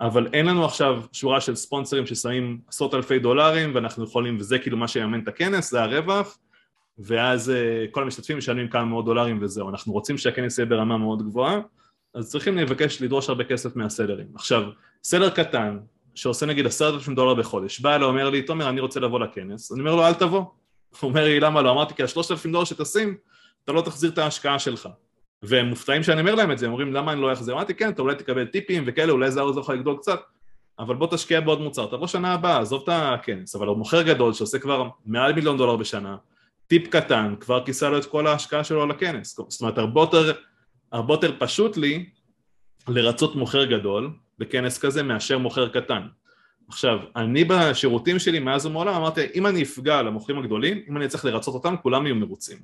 [0.02, 4.78] אבל אין לנו עכשיו שורה של ספונסרים ששמים עשרות אלפי דולרים ואנחנו יכולים, וזה כאילו
[4.78, 6.38] מה שיממן את הכנס, זה הרווח
[6.98, 9.70] ואז אה, כל המשתתפים משלמים כמה מאות דולרים וזהו.
[9.70, 11.60] אנחנו רוצים שהכנס יהיה ברמה מאוד גבוהה,
[12.16, 14.28] אז צריכים לבקש לדרוש הרבה כסף מהסלרים.
[14.36, 14.64] עכשיו,
[15.04, 15.78] סלר קטן,
[16.16, 19.72] שעושה נגיד עשרת אלפים דולר בחודש, בא אליי אומר לי, תומר, אני רוצה לבוא לכנס,
[19.72, 20.40] אני אומר לו, אל תבוא.
[20.40, 21.72] הוא אומר לי, למה לא?
[21.72, 23.18] אמרתי, כי השלושת אלפים דולר שתשים,
[23.64, 24.90] אתה לא תחזיר את ההשקעה שלך.
[25.44, 27.56] והם מופתעים שאני אומר להם את זה, הם אומרים, למה אני לא אחזיר?
[27.56, 30.20] אמרתי, כן, אתה אולי תקבל טיפים וכאלה, אולי זה יעזור לך לגדול קצת,
[30.80, 34.34] אבל בוא תשקיע בעוד מוצר, תבוא שנה הבאה, עזוב את הכנס, אבל הוא מוכר גדול
[34.34, 36.18] שעושה כבר מעל מיליון דולר בשנה,
[36.68, 40.34] טיפ קטן כבר כיסה לו את כל ההשקעה שלו על הכנס, זאת אומרת הרבה יותר,
[40.96, 42.06] הרבה יותר פשוט לי
[42.88, 46.02] לרצות מוכר גדול בכנס כזה מאשר מוכר קטן.
[46.68, 51.26] עכשיו, אני בשירותים שלי מאז ומעולם אמרתי, אם אני אפגע למוכרים הגדולים, אם אני צריך
[51.26, 52.58] לרצות אותם, כולם יהיו מרוצים.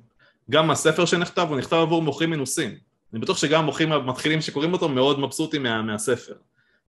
[0.50, 2.70] גם הספר שנכתב, הוא נכתב עבור מוכרים מנוסים.
[3.12, 6.34] אני בטוח שגם המוכרים המתחילים שקוראים אותו מאוד מבסוטים מה, מהספר.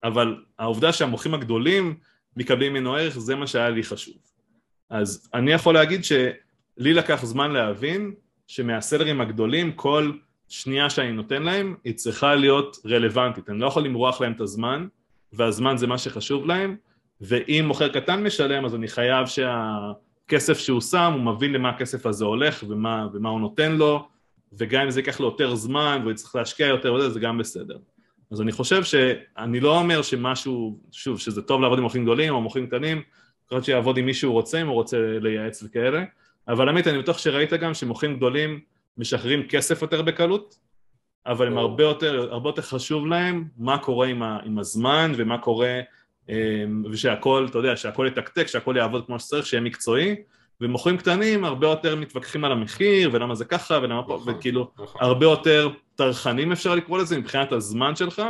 [0.04, 1.94] אבל העובדה שהמוכרים הגדולים
[2.36, 4.14] מקבלים ממנו ערך, זה מה שהיה לי חשוב.
[4.90, 6.12] אז אני יכול להגיד ש...
[6.76, 8.14] לי לקח זמן להבין
[8.46, 10.12] שמהסלרים הגדולים כל
[10.54, 14.86] שנייה שאני נותן להם היא צריכה להיות רלוונטית, אני לא יכול למרוח להם את הזמן
[15.32, 16.76] והזמן זה מה שחשוב להם
[17.20, 22.24] ואם מוכר קטן משלם אז אני חייב שהכסף שהוא שם הוא מבין למה הכסף הזה
[22.24, 24.08] הולך ומה, ומה הוא נותן לו
[24.52, 27.78] וגם אם זה ייקח לו יותר זמן והוא יצטרך להשקיע יותר זה גם בסדר.
[28.30, 32.40] אז אני חושב שאני לא אומר שמשהו, שוב, שזה טוב לעבוד עם מוכרים גדולים או
[32.40, 33.02] מוכרים קטנים,
[33.46, 36.04] יכול להיות שיעבוד עם מי שהוא רוצה אם הוא רוצה לייעץ וכאלה
[36.48, 38.60] אבל עמית אני בטוח שראית גם שמוכרים גדולים
[38.98, 40.64] משחררים כסף יותר בקלות
[41.26, 45.38] אבל הם הרבה יותר, הרבה יותר חשוב להם מה קורה עם, ה, עם הזמן ומה
[45.38, 45.80] קורה,
[46.28, 50.16] אמ, ושהכול, אתה יודע, שהכול יתקתק, שהכול יעבוד כמו שצריך, שיהיה מקצועי,
[50.60, 55.00] ומוכרים קטנים הרבה יותר מתווכחים על המחיר ולמה זה ככה ולמה פה, נכון, וכאילו נכון.
[55.00, 58.22] הרבה יותר טרחנים אפשר לקרוא לזה מבחינת הזמן שלך,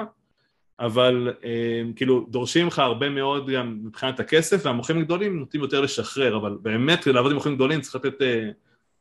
[0.80, 6.36] אבל אמ, כאילו דורשים לך הרבה מאוד גם מבחינת הכסף והמוכרים הגדולים נוטים יותר לשחרר,
[6.36, 8.48] אבל באמת לעבוד עם מוכרים גדולים צריך לתת אה,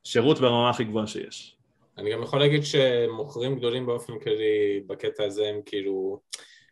[0.04, 1.56] שירות ברמה הכי גבוהה שיש.
[1.98, 6.20] אני גם יכול להגיד שמוכרים גדולים באופן כללי בקטע הזה הם כאילו,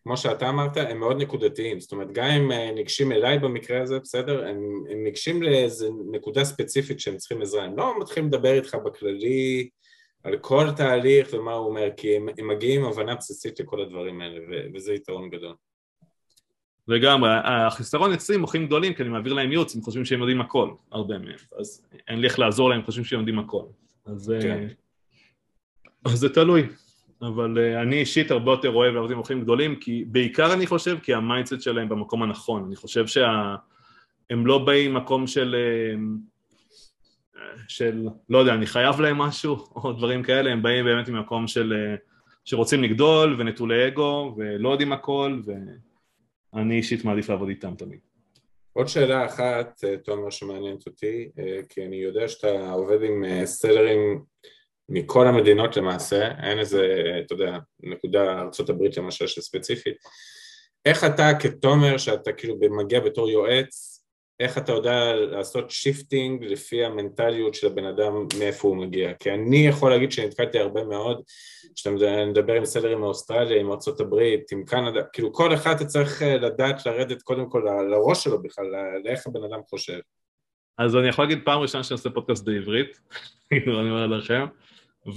[0.03, 3.99] כמו שאתה אמרת, הם מאוד נקודתיים, זאת אומרת גם אם אה, ניגשים אליי במקרה הזה,
[3.99, 8.75] בסדר, הם, הם ניגשים לאיזה נקודה ספציפית שהם צריכים עזרה, הם לא מתחילים לדבר איתך
[8.85, 9.69] בכללי
[10.23, 14.21] על כל תהליך ומה הוא אומר, כי הם, הם מגיעים עם הבנה בסיסית לכל הדברים
[14.21, 15.55] האלה, ו, וזה יתרון גדול.
[16.87, 20.41] לגמרי, החיסרון אצלי עם מוכרים גדולים, כי אני מעביר להם ייעוץ, הם חושבים שהם יודעים
[20.41, 23.63] הכל, הרבה מהם, אז אין לי איך לעזור להם, הם חושבים שהם יודעים הכל.
[24.05, 24.67] אז כן.
[26.05, 26.67] אז זה תלוי,
[27.21, 30.97] אבל uh, אני אישית הרבה יותר אוהב לעבוד עם מוכרים גדולים, כי בעיקר אני חושב,
[31.03, 35.55] כי ה mindset שלהם במקום הנכון, אני חושב שהם לא באים ממקום של,
[37.35, 41.47] uh, של, לא יודע, אני חייב להם משהו, או דברים כאלה, הם באים באמת ממקום
[41.47, 41.73] של,
[42.45, 45.41] שרוצים לגדול ונטולי אגו, ולא יודעים הכל,
[46.53, 47.99] ואני אישית מעדיף לעבוד איתם תמיד.
[48.73, 51.29] עוד שאלה אחת, תומר, שמעניינת אותי,
[51.69, 54.23] כי אני יודע שאתה עובד עם סלרים
[54.89, 56.87] מכל המדינות למעשה, אין איזה,
[57.25, 59.95] אתה יודע, נקודה ארה"ב למשל שספציפית.
[60.85, 63.90] איך אתה כתומר, שאתה כאילו מגיע בתור יועץ,
[64.41, 69.13] איך אתה יודע לעשות shifting לפי המנטליות של הבן אדם מאיפה הוא מגיע?
[69.13, 71.21] כי אני יכול להגיד שנתקלתי הרבה מאוד,
[71.75, 74.15] כשאתה מדבר עם sellers מאוסטרליה, עם ארה"ב,
[74.51, 78.65] עם קנדה, כאילו כל אחד אתה צריך לדעת לרדת קודם כל לראש שלו בכלל,
[79.03, 79.99] לאיך הבן אדם חושב.
[80.77, 82.99] אז אני יכול להגיד פעם ראשונה שאני עושה פודקאסט בעברית,
[83.49, 84.45] כאילו אני אומר לכם,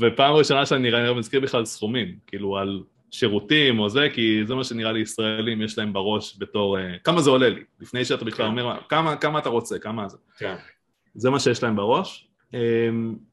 [0.01, 2.83] ופעם ראשונה שאני אני מזכיר בכלל סכומים, כאילו על
[3.15, 7.21] שירותים או זה, כי זה מה שנראה לי ישראלים יש להם בראש בתור, uh, כמה
[7.23, 8.51] זה עולה לי, לפני שאתה בכלל כן.
[8.51, 10.17] אומר, כמה, כמה אתה רוצה, כמה זה.
[10.39, 10.55] כן.
[11.15, 12.29] זה מה שיש להם בראש.
[12.53, 12.57] Um,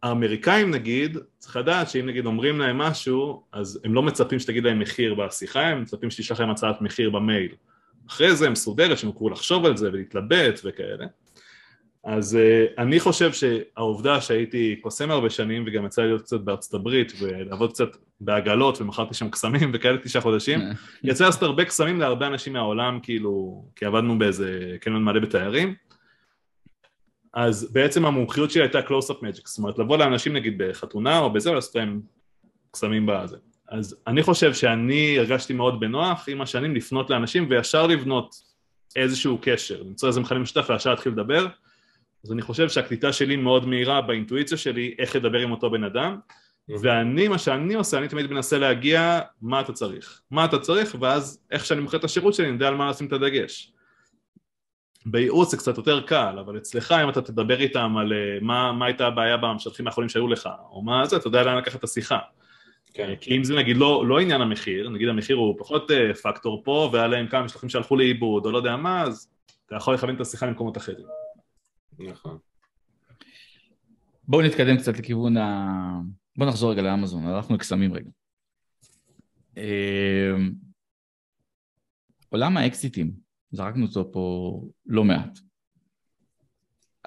[0.03, 4.79] האמריקאים נגיד, צריך לדעת שאם נגיד אומרים להם משהו, אז הם לא מצפים שתגיד להם
[4.79, 7.51] מחיר בשיחה, הם מצפים שתשלח להם הצעת מחיר במייל.
[8.09, 11.05] אחרי זה הם מסודרת, שהם יוכלו לחשוב על זה ולהתלבט וכאלה.
[12.03, 16.73] אז uh, אני חושב שהעובדה שהייתי קוסם הרבה שנים וגם יצא לי להיות קצת בארצות
[16.73, 17.89] הברית ולעבוד קצת
[18.19, 20.59] בעגלות ומכרתי שם קסמים וכאלה תשעה חודשים
[21.03, 25.75] יצא לעשות הרבה קסמים להרבה אנשים מהעולם כאילו כי עבדנו באיזה קניון מלא בתיירים.
[27.33, 31.51] אז בעצם המומחיות שלי הייתה קלוס-אפ מג'יק זאת אומרת לבוא לאנשים נגיד בחתונה או בזה
[31.51, 32.01] ולעשות להם
[32.71, 33.37] קסמים בזה.
[33.67, 38.35] אז אני חושב שאני הרגשתי מאוד בנוח עם השנים לפנות לאנשים וישר לבנות
[38.95, 41.47] איזשהו קשר למצוא איזה מכנה משותף וישר להתחיל לדבר
[42.23, 46.19] אז אני חושב שהקליטה שלי מאוד מהירה באינטואיציה שלי איך לדבר עם אותו בן אדם
[46.69, 51.39] ואני, מה שאני עושה, אני תמיד מנסה להגיע מה אתה צריך מה אתה צריך ואז
[51.51, 53.73] איך שאני מוכר את השירות שלי אני יודע על מה לשים את הדגש
[55.05, 58.85] בייעוץ זה קצת יותר קל, אבל אצלך אם אתה תדבר איתם על אה, מה, מה
[58.85, 62.19] הייתה הבעיה במשלחים האחרונים שהיו לך, או מה זה, אתה יודע לאן לקחת את השיחה.
[62.93, 63.09] כן.
[63.09, 66.61] אה, כי אם זה נגיד לא, לא עניין המחיר, נגיד המחיר הוא פחות uh, פקטור
[66.63, 69.27] פה, והיה להם כמה משלחים שהלכו לאיבוד, או לא יודע מה, אז
[69.65, 71.05] אתה יכול לכוון את השיחה למקומות אחרים.
[72.09, 72.37] נכון.
[74.27, 76.01] בואו נתקדם קצת לכיוון ה...
[76.37, 78.09] בואו נחזור רגע לאמזון, אנחנו קסמים רגע.
[79.57, 80.51] אמ,
[82.29, 83.11] עולם האקזיטים,
[83.51, 85.39] זרקנו אותו פה לא מעט.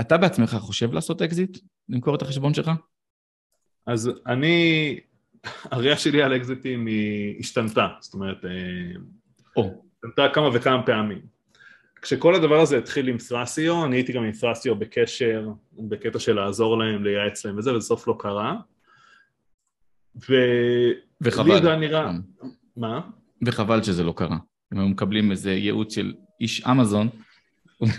[0.01, 1.59] אתה בעצמך חושב לעשות אקזיט?
[1.89, 2.71] למכור את החשבון שלך?
[3.87, 5.01] אז אני,
[5.65, 8.51] הראייה שלי על אקזיטים היא השתנתה, זאת אומרת, אה,
[9.57, 9.85] או.
[9.95, 11.34] השתנתה כמה וכמה פעמים.
[12.05, 16.79] כשכל הדבר הזה התחיל עם Thrasio, אני הייתי גם עם Thrasio בקשר, בקטע של לעזור
[16.79, 18.57] להם, לייעץ להם וזה, ובסוף לא קרה.
[20.31, 20.35] ו...
[21.21, 21.63] וחבל.
[21.63, 22.11] זה נראה...
[22.77, 23.01] מה?
[23.47, 24.37] וחבל שזה לא קרה.
[24.75, 27.09] אם הם מקבלים איזה ייעוץ של איש אמזון.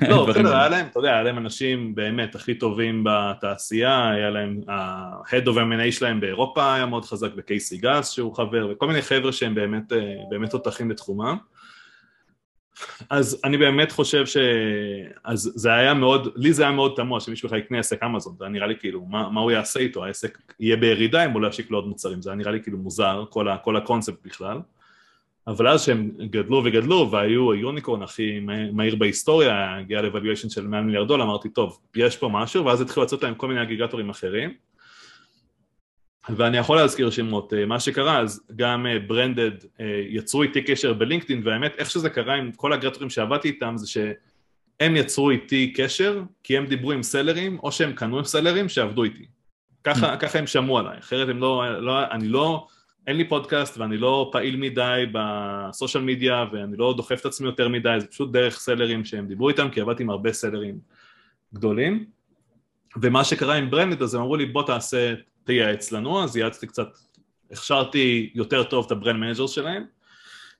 [0.10, 4.62] לא, בסדר, היה להם, אתה יודע, היה להם אנשים באמת הכי טובים בתעשייה, היה להם,
[4.68, 9.32] ה-Head of M&A שלהם באירופה היה מאוד חזק, וקייסי גס שהוא חבר, וכל מיני חבר'ה
[9.32, 11.38] שהם באמת, אה, באמת תותחים בתחומם.
[13.10, 14.38] אז אני באמת חושב ש...
[15.24, 18.46] אז זה היה מאוד, לי זה היה מאוד תמוה שמישהו בכלל יקנה עסק אמזון, זה
[18.46, 21.48] היה נראה לי כאילו, מה, מה הוא יעשה איתו, העסק יהיה בירידה אם הוא לא
[21.48, 24.58] ישיק לו עוד מוצרים, זה היה נראה לי כאילו מוזר, כל, ה, כל הקונספט בכלל.
[25.48, 28.40] אבל אז שהם גדלו וגדלו והיו היוניקורן הכי
[28.74, 33.06] מהיר בהיסטוריה, הגיע ל-Evaluation של 100 מיליארד דולר, אמרתי טוב, יש פה משהו, ואז התחילו
[33.06, 34.54] לצאת להם כל מיני אגריגטורים אחרים.
[36.30, 40.94] ואני יכול להזכיר שמות, אה, מה שקרה אז גם ברנדד אה, אה, יצרו איתי קשר
[40.94, 46.22] בלינקדאין והאמת איך שזה קרה עם כל הגרטורים שעבדתי איתם זה שהם יצרו איתי קשר
[46.44, 49.26] כי הם דיברו עם סלרים או שהם קנו עם סלרים שעבדו איתי
[49.84, 50.18] ככה, mm.
[50.18, 52.68] ככה הם שמעו עליי, אחרת הם לא, לא, אני לא
[53.08, 57.48] אין לי פודקאסט ואני לא פעיל מדי ב social media ואני לא דוחף את עצמי
[57.48, 60.80] יותר מדי, זה פשוט דרך sellers שהם דיברו איתם, כי עבדתי עם הרבה sellers
[61.54, 62.06] גדולים.
[63.02, 65.14] ומה שקרה עם ברנד, אז הם אמרו לי בוא תעשה,
[65.46, 66.88] תייעץ לנו, אז ייעצתי קצת,
[67.52, 69.84] הכשרתי יותר טוב את ה brand manager שלהם,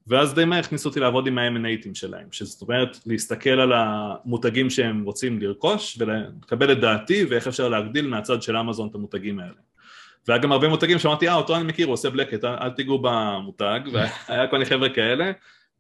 [0.08, 5.04] ואז די מהר הכניסו אותי לעבוד עם ה-M&A'ים שלהם, שזאת אומרת להסתכל על המותגים שהם
[5.04, 9.54] רוצים לרכוש ולקבל את דעתי ואיך אפשר להגדיל מהצד של אמזון את המותגים האלה.
[10.28, 13.80] והיה גם הרבה מותגים שאמרתי, אה, אותו אני מכיר, הוא עושה בלקט, אל, תיגעו במותג,
[13.94, 15.32] והיה כל מיני חבר'ה כאלה,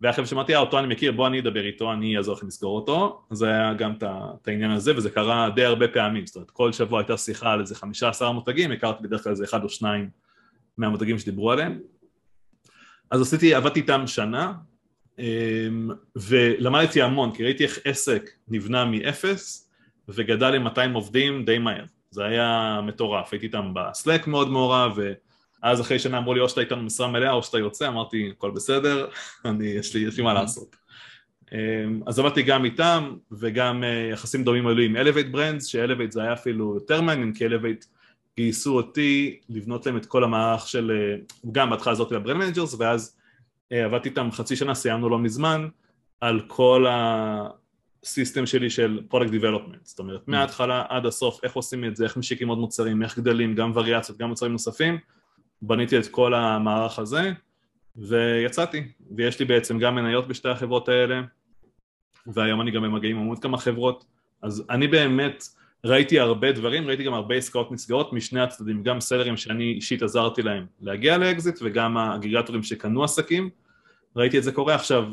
[0.01, 2.75] והיה חבר'ה שאמרתי, אה, אותו אני מכיר, בוא אני אדבר איתו, אני אעזור לכם לסגור
[2.75, 6.71] אותו, אז היה גם את העניין הזה, וזה קרה די הרבה פעמים, זאת אומרת, כל
[6.71, 10.09] שבוע הייתה שיחה על איזה חמישה עשרה מותגים, הכרתי בדרך כלל איזה אחד או שניים
[10.77, 11.79] מהמותגים שדיברו עליהם.
[13.11, 14.53] אז עשיתי, עבדתי איתם שנה,
[15.19, 19.71] אמ, ולמדתי המון, כי ראיתי איך עסק נבנה מאפס,
[20.09, 21.85] וגדל ל-200 עובדים די מהר.
[22.11, 24.99] זה היה מטורף, הייתי איתם בסלאק מאוד מעורב,
[25.66, 28.51] ואז אחרי שנה אמרו לי או שאתה איתנו משרה מלאה או שאתה יוצא, אמרתי הכל
[28.51, 29.07] בסדר,
[29.45, 30.76] אני, יש, לי, יש לי מה לעשות.
[31.51, 36.22] אמ, אז עבדתי גם איתם, וגם אה, יחסים דומים היו עם Elevate Brands, ש-Elevate זה
[36.22, 37.86] היה אפילו יותר מעניין, כי Elevate
[38.38, 41.18] גייסו אותי לבנות להם את כל המערך של, אה,
[41.51, 43.18] גם בהתחלה זאת ל brand managers, ואז
[43.72, 45.68] אה, עבדתי איתם חצי שנה, סיימנו לא מזמן,
[46.22, 47.47] על כל ה...
[48.03, 50.24] system שלי של product development, זאת אומרת mm.
[50.28, 54.18] מההתחלה עד הסוף איך עושים את זה, איך משיקים עוד מוצרים, איך גדלים, גם וריאציות,
[54.18, 54.97] גם מוצרים נוספים,
[55.68, 57.32] בניתי את כל המערך הזה
[57.95, 61.22] ויצאתי, ויש לי בעצם גם מניות בשתי החברות האלה
[62.28, 64.05] והיום אני גם במגעים עם עוד כמה חברות,
[64.41, 65.43] אז אני באמת
[65.86, 70.41] ראיתי הרבה דברים, ראיתי גם הרבה עסקאות נסגרות משני הצדדים, גם sellers שאני אישית עזרתי
[70.41, 73.49] להם להגיע לאקזיט וגם האגרגטורים שקנו עסקים,
[74.16, 74.76] ראיתי את זה קורה.
[74.76, 75.05] עכשיו,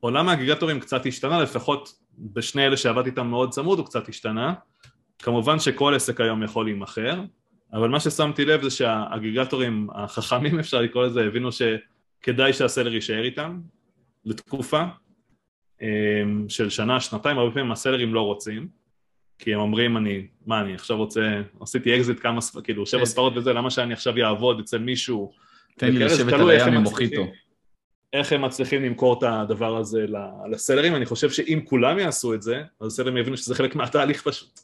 [0.00, 4.54] עולם האגרגטורים קצת השתנה, לפחות בשני אלה שעבדתי איתם מאוד צמוד הוא קצת השתנה.
[5.18, 7.20] כמובן שכל עסק היום יכול להימכר,
[7.74, 13.24] אבל מה ששמתי לב זה שהאגרגטורים החכמים אפשר לקרוא לזה, הבינו שכדאי שה seller יישאר
[13.24, 13.60] איתם
[14.24, 14.82] לתקופה
[15.82, 18.68] אמ, של שנה, שנתיים, הרבה פעמים ה sellers לא רוצים,
[19.38, 23.06] כי הם אומרים אני, מה אני עכשיו רוצה, עשיתי אקזיט כמה, כאילו שבע כן.
[23.06, 25.32] ספרות וזה, למה שאני עכשיו אעבוד אצל מישהו?
[25.78, 27.26] תן לי לשבת על הים עם מוחיטו.
[28.12, 30.06] איך הם מצליחים למכור את הדבר הזה
[30.50, 34.60] לסלרים, אני חושב שאם כולם יעשו את זה, אז הסלרים יבינו שזה חלק מהתהליך פשוט.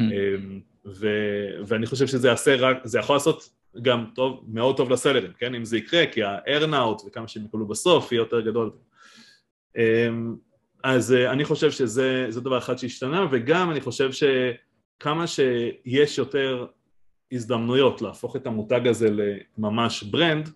[0.00, 3.50] אמ, ו- ואני חושב שזה יעשה רק, זה יכול לעשות
[3.82, 5.54] גם טוב, מאוד טוב לסלרים, כן?
[5.54, 8.70] אם זה יקרה, כי ה-earn-out וכמה שהם יקבלו בסוף יהיה יותר גדול.
[9.76, 10.36] אמ,
[10.84, 16.66] אז אה, אני חושב שזה דבר אחד שהשתנה, וגם אני חושב שכמה שיש יותר
[17.32, 20.50] הזדמנויות להפוך את המותג הזה לממש brand,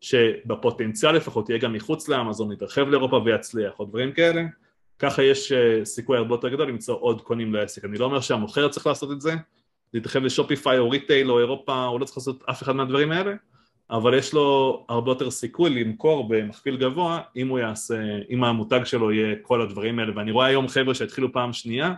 [0.00, 4.42] שבפוטנציאל לפחות יהיה גם מחוץ לאמזון, יתרחב לאירופה ויצליח, או דברים כאלה,
[5.00, 7.84] ככה יש אה, סיכוי הרבה יותר גדול למצוא עוד קונים לעסק.
[7.84, 9.34] אני לא אומר שהמוכר צריך לעשות את זה,
[9.94, 13.34] להתרחב ל Shopify או retail או אירופה, הוא לא צריך לעשות אף אחד מהדברים האלה,
[13.90, 19.12] אבל יש לו הרבה יותר סיכוי למכור במכפיל גבוה אם הוא יעשה, אם המותג שלו
[19.12, 21.94] יהיה כל הדברים האלה, ואני רואה היום חבר'ה שהתחילו פעם שנייה,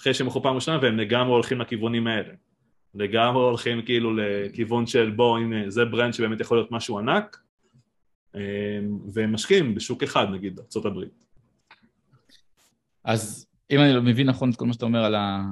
[0.00, 2.32] אחרי שהם מכרו פעם ראשונה והם לגמרי הולכים לכיוונים האלה.
[2.94, 7.40] לגמרי הולכים כאילו לכיוון של בוא הנה זה ברנד שבאמת יכול להיות משהו ענק
[8.34, 8.40] אמ,
[9.12, 10.98] והם משקיעים בשוק אחד נגיד ארה"ב.
[13.04, 15.42] אז אם אני לא מבין נכון את כל מה שאתה אומר על ה...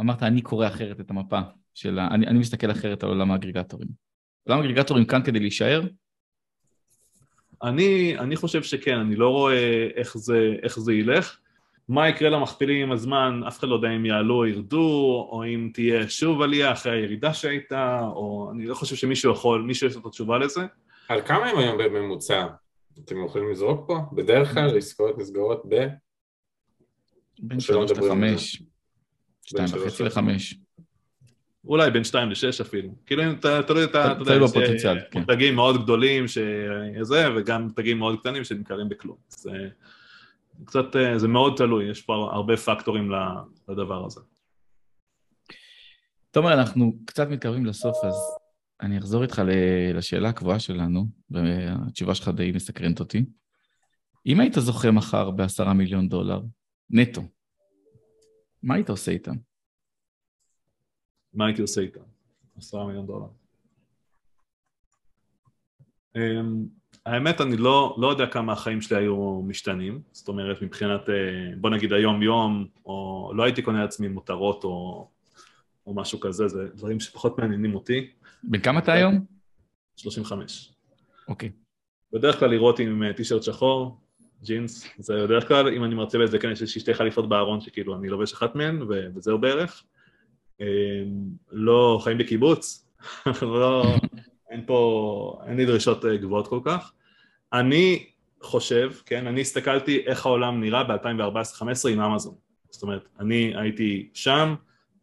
[0.00, 1.40] אמרת אני קורא אחרת את המפה
[1.74, 2.08] של ה...
[2.10, 3.88] אני, אני מסתכל אחרת על עולם האגריגטורים.
[4.48, 5.82] עולם האגריגטורים כאן כדי להישאר?
[7.62, 11.38] אני, אני חושב שכן, אני לא רואה איך זה, איך זה ילך.
[11.88, 15.70] מה יקרה למכפילים עם הזמן, אף אחד לא יודע אם יעלו או ירדו, או אם
[15.74, 20.00] תהיה שוב עלייה אחרי הירידה שהייתה, או אני לא חושב שמישהו יכול, מישהו יש לו
[20.00, 20.60] את התשובה לזה.
[21.08, 22.46] על כמה הם היום בממוצע?
[23.04, 23.98] אתם יכולים לזרוק פה?
[24.12, 25.86] בדרך כלל עסקאות נסגרות ב...
[27.38, 28.62] בין שלוש לחמש,
[29.42, 30.54] שתיים וחצי לחמש.
[31.64, 32.94] אולי בין שתיים לשש אפילו.
[33.06, 33.22] כאילו
[33.66, 34.14] תלוי את ה...
[34.24, 35.20] תלוי בפוטנציאל, כן.
[35.20, 39.16] מותגים מאוד גדולים שזה, וגם מותגים מאוד קטנים שנמכרים בכלום.
[39.28, 39.68] זה...
[40.64, 43.10] קצת, אה, זה מאוד תלוי, יש פה הרבה פקטורים
[43.68, 44.20] לדבר הזה.
[46.30, 48.14] תומר, אנחנו קצת מתקרבים לסוף, אז
[48.80, 49.42] אני אחזור איתך
[49.94, 53.24] לשאלה הקבועה שלנו, והתשובה שלך די מסקרנת אותי.
[54.26, 56.40] אם היית זוכה מחר בעשרה מיליון דולר,
[56.90, 57.22] נטו,
[58.62, 59.34] מה היית עושה איתם?
[61.34, 62.00] מה הייתי עושה איתם?
[62.56, 63.26] עשרה מיליון דולר.
[66.16, 66.66] אמ,
[67.06, 71.70] האמת אני לא, לא יודע כמה החיים שלי היו משתנים, זאת אומרת מבחינת אה, בוא
[71.70, 75.08] נגיד היום יום, או לא הייתי קונה לעצמי מותרות או,
[75.86, 78.10] או משהו כזה, זה דברים שפחות מעניינים אותי.
[78.42, 79.24] בן כמה אתה היום?
[79.96, 80.72] 35.
[81.28, 81.52] אוקיי.
[82.12, 84.01] בדרך כלל לראות עם אה, טישרט שחור,
[84.42, 87.96] ג'ינס, זה בדרך כלל, אם אני מרצה באיזה כן, יש לי שתי חליפות בארון שכאילו
[87.96, 88.82] אני לובש אחת מהן
[89.14, 89.84] וזהו בערך.
[90.60, 90.66] אה,
[91.52, 92.88] לא חיים בקיבוץ,
[93.42, 93.94] לא,
[94.50, 96.92] אין פה, אין לי דרישות אה, גבוהות כל כך.
[97.52, 98.06] אני
[98.42, 102.34] חושב, כן, אני הסתכלתי איך העולם נראה ב-2014-2015 עם אמזון.
[102.70, 104.54] זאת אומרת, אני הייתי שם,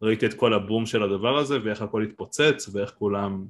[0.02, 3.44] ראיתי את כל הבום של הדבר הזה ואיך הכל התפוצץ ואיך כולם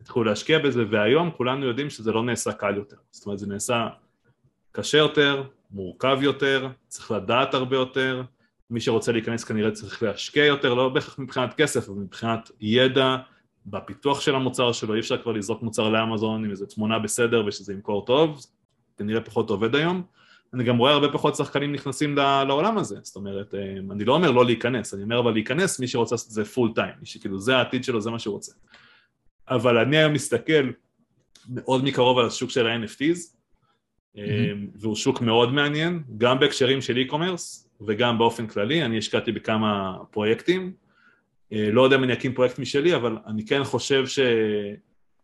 [0.00, 2.96] התחילו להשקיע בזה והיום כולנו יודעים שזה לא נעשה קל יותר.
[3.10, 3.88] זאת אומרת, זה נעשה
[4.72, 8.22] קשה יותר, מורכב יותר, צריך לדעת הרבה יותר,
[8.70, 13.16] מי שרוצה להיכנס כנראה צריך להשקיע יותר, לא בהכרח מבחינת כסף, אבל מבחינת ידע
[13.66, 17.72] בפיתוח של המוצר שלו, אי אפשר כבר לזרוק מוצר לאמזון עם איזו תמונה בסדר ושזה
[17.72, 18.40] ימכור טוב,
[18.98, 20.02] כנראה פחות עובד היום.
[20.54, 24.30] אני גם רואה הרבה פחות שחקנים נכנסים לעולם הזה, זאת אומרת, אה, אני לא אומר
[24.30, 27.38] לא להיכנס, אני אומר אבל להיכנס, מי שרוצה לעשות את זה פול טיים, מי שכאילו
[27.38, 28.52] זה העתיד שלו, זה מה שהוא רוצה.
[29.48, 30.70] אבל אני היום מסתכל
[31.48, 33.39] מאוד מקרוב על השוק של ה-NFTs.
[34.74, 40.72] והוא שוק מאוד מעניין, גם בהקשרים של e-commerce וגם באופן כללי, אני השקעתי בכמה פרויקטים,
[41.52, 44.18] אה, לא יודע אם אני אקים פרויקט משלי, אבל אני כן חושב ש...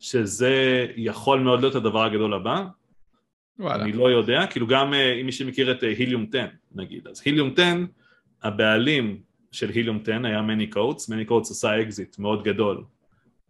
[0.00, 2.64] שזה יכול מאוד להיות הדבר הגדול הבא.
[3.58, 3.84] וואלה.
[3.84, 7.62] אני לא יודע, כאילו גם אם מי שמכיר את Helium 10 נגיד, אז Helium 10,
[8.42, 9.20] הבעלים
[9.52, 12.84] של Helium 10 היה מני קוטס, מני קוטס עשה אקזיט מאוד גדול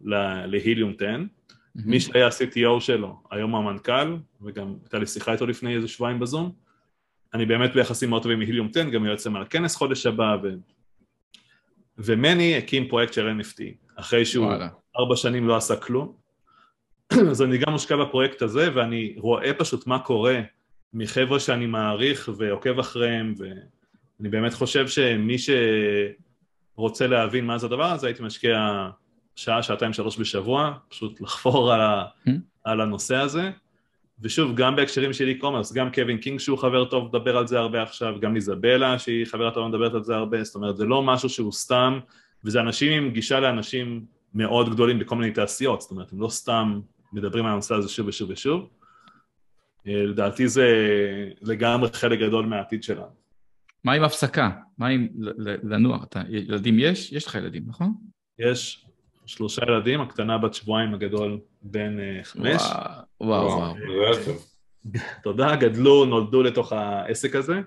[0.00, 1.35] ל Helium 10, mm-hmm.
[1.84, 6.52] מי שהיה CTO שלו, היום המנכ"ל, וגם הייתה לי שיחה איתו לפני איזה שבועיים בזום,
[7.34, 10.48] אני באמת ביחסים מאוד טובים מהיליום 10, גם יועץ להם על הכנס חודש הבא, ו...
[11.98, 13.62] ומני הקים פרויקט של NFT,
[13.94, 14.52] אחרי שהוא
[14.96, 16.12] ארבע שנים לא עשה כלום,
[17.30, 20.40] אז אני גם מושקע בפרויקט הזה, ואני רואה פשוט מה קורה
[20.92, 25.36] מחבר'ה שאני מעריך ועוקב אחריהם, ואני באמת חושב שמי
[26.74, 28.88] שרוצה להבין מה זה הדבר הזה, הייתי משקיע
[29.36, 32.30] שעה, שעתיים, שלוש בשבוע, פשוט לחפור על, ה, mm.
[32.64, 33.50] על הנושא הזה.
[34.20, 37.82] ושוב, גם בהקשרים של e-commerce, גם קווין קינג שהוא חבר טוב מדבר על זה הרבה
[37.82, 41.28] עכשיו, גם איזבלה שהיא חברה טובה מדברת על זה הרבה, זאת אומרת זה לא משהו
[41.28, 41.98] שהוא סתם,
[42.44, 46.80] וזה אנשים עם גישה לאנשים מאוד גדולים בכל מיני תעשיות, זאת אומרת הם לא סתם
[47.12, 48.68] מדברים על הנושא הזה שוב ושוב ושוב,
[49.86, 50.68] אה, לדעתי זה
[51.42, 53.26] לגמרי חלק גדול מהעתיד שלנו.
[53.84, 54.50] מה עם הפסקה?
[54.78, 55.08] מה עם
[55.62, 56.04] לנוח?
[56.28, 57.12] ילדים יש?
[57.12, 57.94] יש לך ילדים, נכון?
[58.38, 58.85] יש,
[59.26, 62.62] שלושה ילדים, הקטנה בת שבועיים, הגדול בן אה, חמש.
[63.20, 63.74] וואו, וואו.
[65.22, 67.60] תודה, גדלו, נולדו לתוך העסק הזה.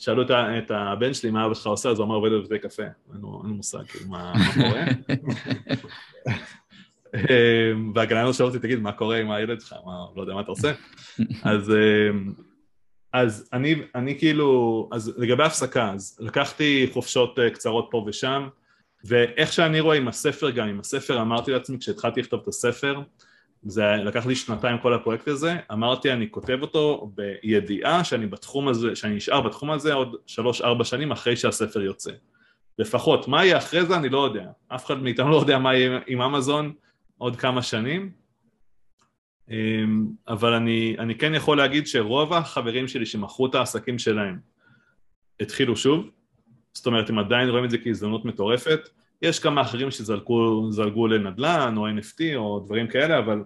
[0.00, 2.82] שאלו את הבן שלי מה אבא שלך עושה, אז הוא אמר עובד בבתי קפה.
[2.82, 4.84] אין לו מושג כאילו מה קורה.
[7.14, 9.74] אמ, והגננות שואלת אותי, תגיד, מה קורה עם הילד שלך?
[9.86, 10.72] מה, לא יודע מה אתה עושה.
[11.42, 12.32] אז, אמ,
[13.12, 18.48] אז אני, אני כאילו, אז לגבי הפסקה, אז לקחתי חופשות אה, קצרות פה ושם,
[19.04, 23.00] ואיך שאני רואה עם הספר גם, עם הספר אמרתי לעצמי כשהתחלתי לכתוב את הספר,
[23.62, 28.96] זה לקח לי שנתיים כל הפרויקט הזה, אמרתי אני כותב אותו בידיעה שאני בתחום הזה,
[28.96, 32.10] שאני נשאר בתחום הזה עוד שלוש-ארבע שנים אחרי שהספר יוצא.
[32.78, 36.00] לפחות, מה יהיה אחרי זה אני לא יודע, אף אחד מאיתנו לא יודע מה יהיה
[36.06, 36.72] עם אמזון
[37.18, 38.10] עוד כמה שנים,
[39.50, 44.38] אמ, אבל אני, אני כן יכול להגיד שרוב החברים שלי שמכרו את העסקים שלהם
[45.40, 46.10] התחילו שוב,
[46.74, 48.88] זאת אומרת הם עדיין רואים את זה כהזדמנות מטורפת,
[49.22, 53.42] יש כמה אחרים שזלגו לנדל"ן או NFT או דברים כאלה, אבל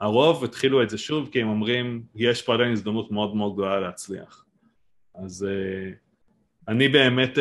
[0.00, 3.80] הרוב התחילו את זה שוב כי הם אומרים יש פה עדיין הזדמנות מאוד מאוד גדולה
[3.80, 4.44] להצליח.
[5.14, 5.94] אז uh,
[6.68, 7.40] אני באמת, uh,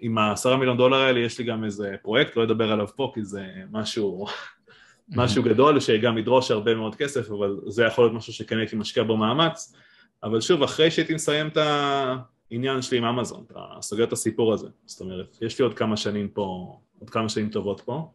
[0.00, 3.24] עם העשרה מיליון דולר האלה יש לי גם איזה פרויקט, לא אדבר עליו פה כי
[3.24, 4.26] זה משהו,
[5.16, 9.02] משהו גדול שגם ידרוש הרבה מאוד כסף, אבל זה יכול להיות משהו שכן הייתי משקיע
[9.02, 9.76] בו מאמץ,
[10.22, 12.16] אבל שוב, אחרי שהייתי מסיים את ה...
[12.52, 15.96] העניין שלי עם אמזון, אתה סוגר את הסיפור הזה, זאת אומרת, יש לי עוד כמה
[15.96, 18.12] שנים פה, עוד כמה שנים טובות פה.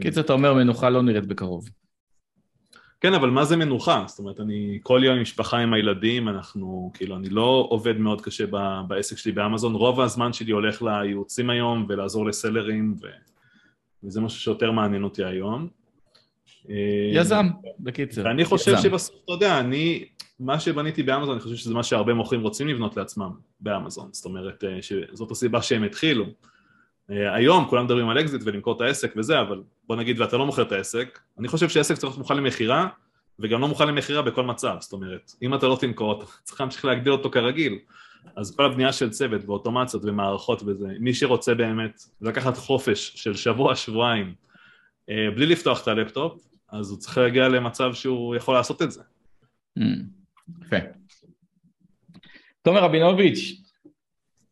[0.00, 1.68] קיצר, אתה אומר מנוחה לא נראית בקרוב.
[3.00, 4.04] כן, אבל מה זה מנוחה?
[4.06, 8.20] זאת אומרת, אני כל יום עם משפחה עם הילדים, אנחנו, כאילו, אני לא עובד מאוד
[8.20, 8.56] קשה ב,
[8.88, 13.06] בעסק שלי באמזון, רוב הזמן שלי הולך לייעוצים היום ולעזור לסלרים, ו,
[14.04, 15.68] וזה משהו שיותר מעניין אותי היום.
[17.12, 17.46] יזם,
[17.80, 18.24] בקיצר.
[18.24, 18.82] ואני חושב יזם.
[18.82, 20.04] שבסוף, אתה יודע, אני,
[20.40, 23.30] מה שבניתי באמזון, אני חושב שזה מה שהרבה מוכרים רוצים לבנות לעצמם
[23.60, 26.24] באמזון, זאת אומרת אה, שזאת הסיבה שהם התחילו.
[27.10, 30.46] אה, היום כולם מדברים על אקזיט ולמכור את העסק וזה, אבל בוא נגיד ואתה לא
[30.46, 32.88] מוכר את העסק, אני חושב שעסק צריך להיות מוכן למכירה,
[33.38, 36.84] וגם לא מוכן למכירה בכל מצב, זאת אומרת, אם אתה לא תמכור, אתה צריך להמשיך
[36.84, 37.78] להגדיל אותו כרגיל.
[38.36, 43.74] אז כל הבנייה של צוות ואוטומציות ומערכות וזה, מי שרוצה באמת לקחת חופש של שבוע,
[43.76, 44.34] שבועיים,
[45.10, 49.02] אה, בלי לפתוח את הלפטופ, אז הוא צריך להגיע למצב שהוא יכול לעשות את זה.
[49.78, 50.19] Mm.
[50.62, 50.76] יפה.
[52.62, 53.60] תומר רבינוביץ',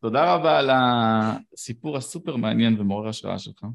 [0.01, 3.65] תודה רבה על הסיפור הסופר מעניין ומעורר השראה שלך.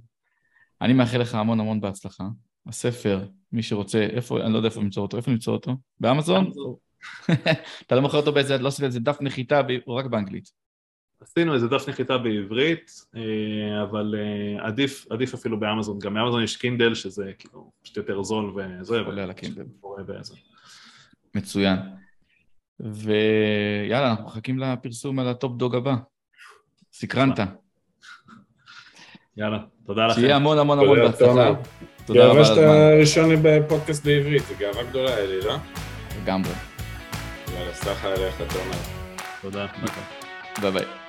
[0.80, 2.24] אני מאחל לך המון המון בהצלחה.
[2.66, 5.76] הספר, מי שרוצה, איפה, אני לא יודע איפה למצוא אותו, איפה למצוא אותו?
[6.00, 6.50] באמזון?
[7.86, 10.52] אתה לא מוכר אותו באיזה, לא עושה איזה דף נחיתה, הוא רק באנגלית.
[11.20, 16.56] עשינו איזה דף נחיתה בעברית, אה, אבל אה, עדיף, עדיף אפילו באמזון, גם באמזון יש
[16.56, 19.64] קינדל שזה כאילו פשוט יותר זול וזה, עולה על הקינדל.
[21.34, 21.78] מצוין.
[22.80, 25.94] ויאללה, אנחנו מחכים לפרסום על ה top dog הבא.
[26.92, 27.38] סקרנת.
[29.36, 30.20] יאללה, תודה לכם.
[30.20, 31.50] שיהיה המון המון המון בהצלחה.
[32.06, 33.00] תודה רבה על גאווה שאתה הזמן.
[33.00, 35.56] ראשון בפודקאסט בעברית, זו גאווה גדולה, אלי, לא?
[36.22, 36.50] לגמרי.
[37.54, 38.78] יאללה, סלחה עליך, תומר.
[39.42, 39.66] תודה.
[40.62, 41.03] ביי ביי.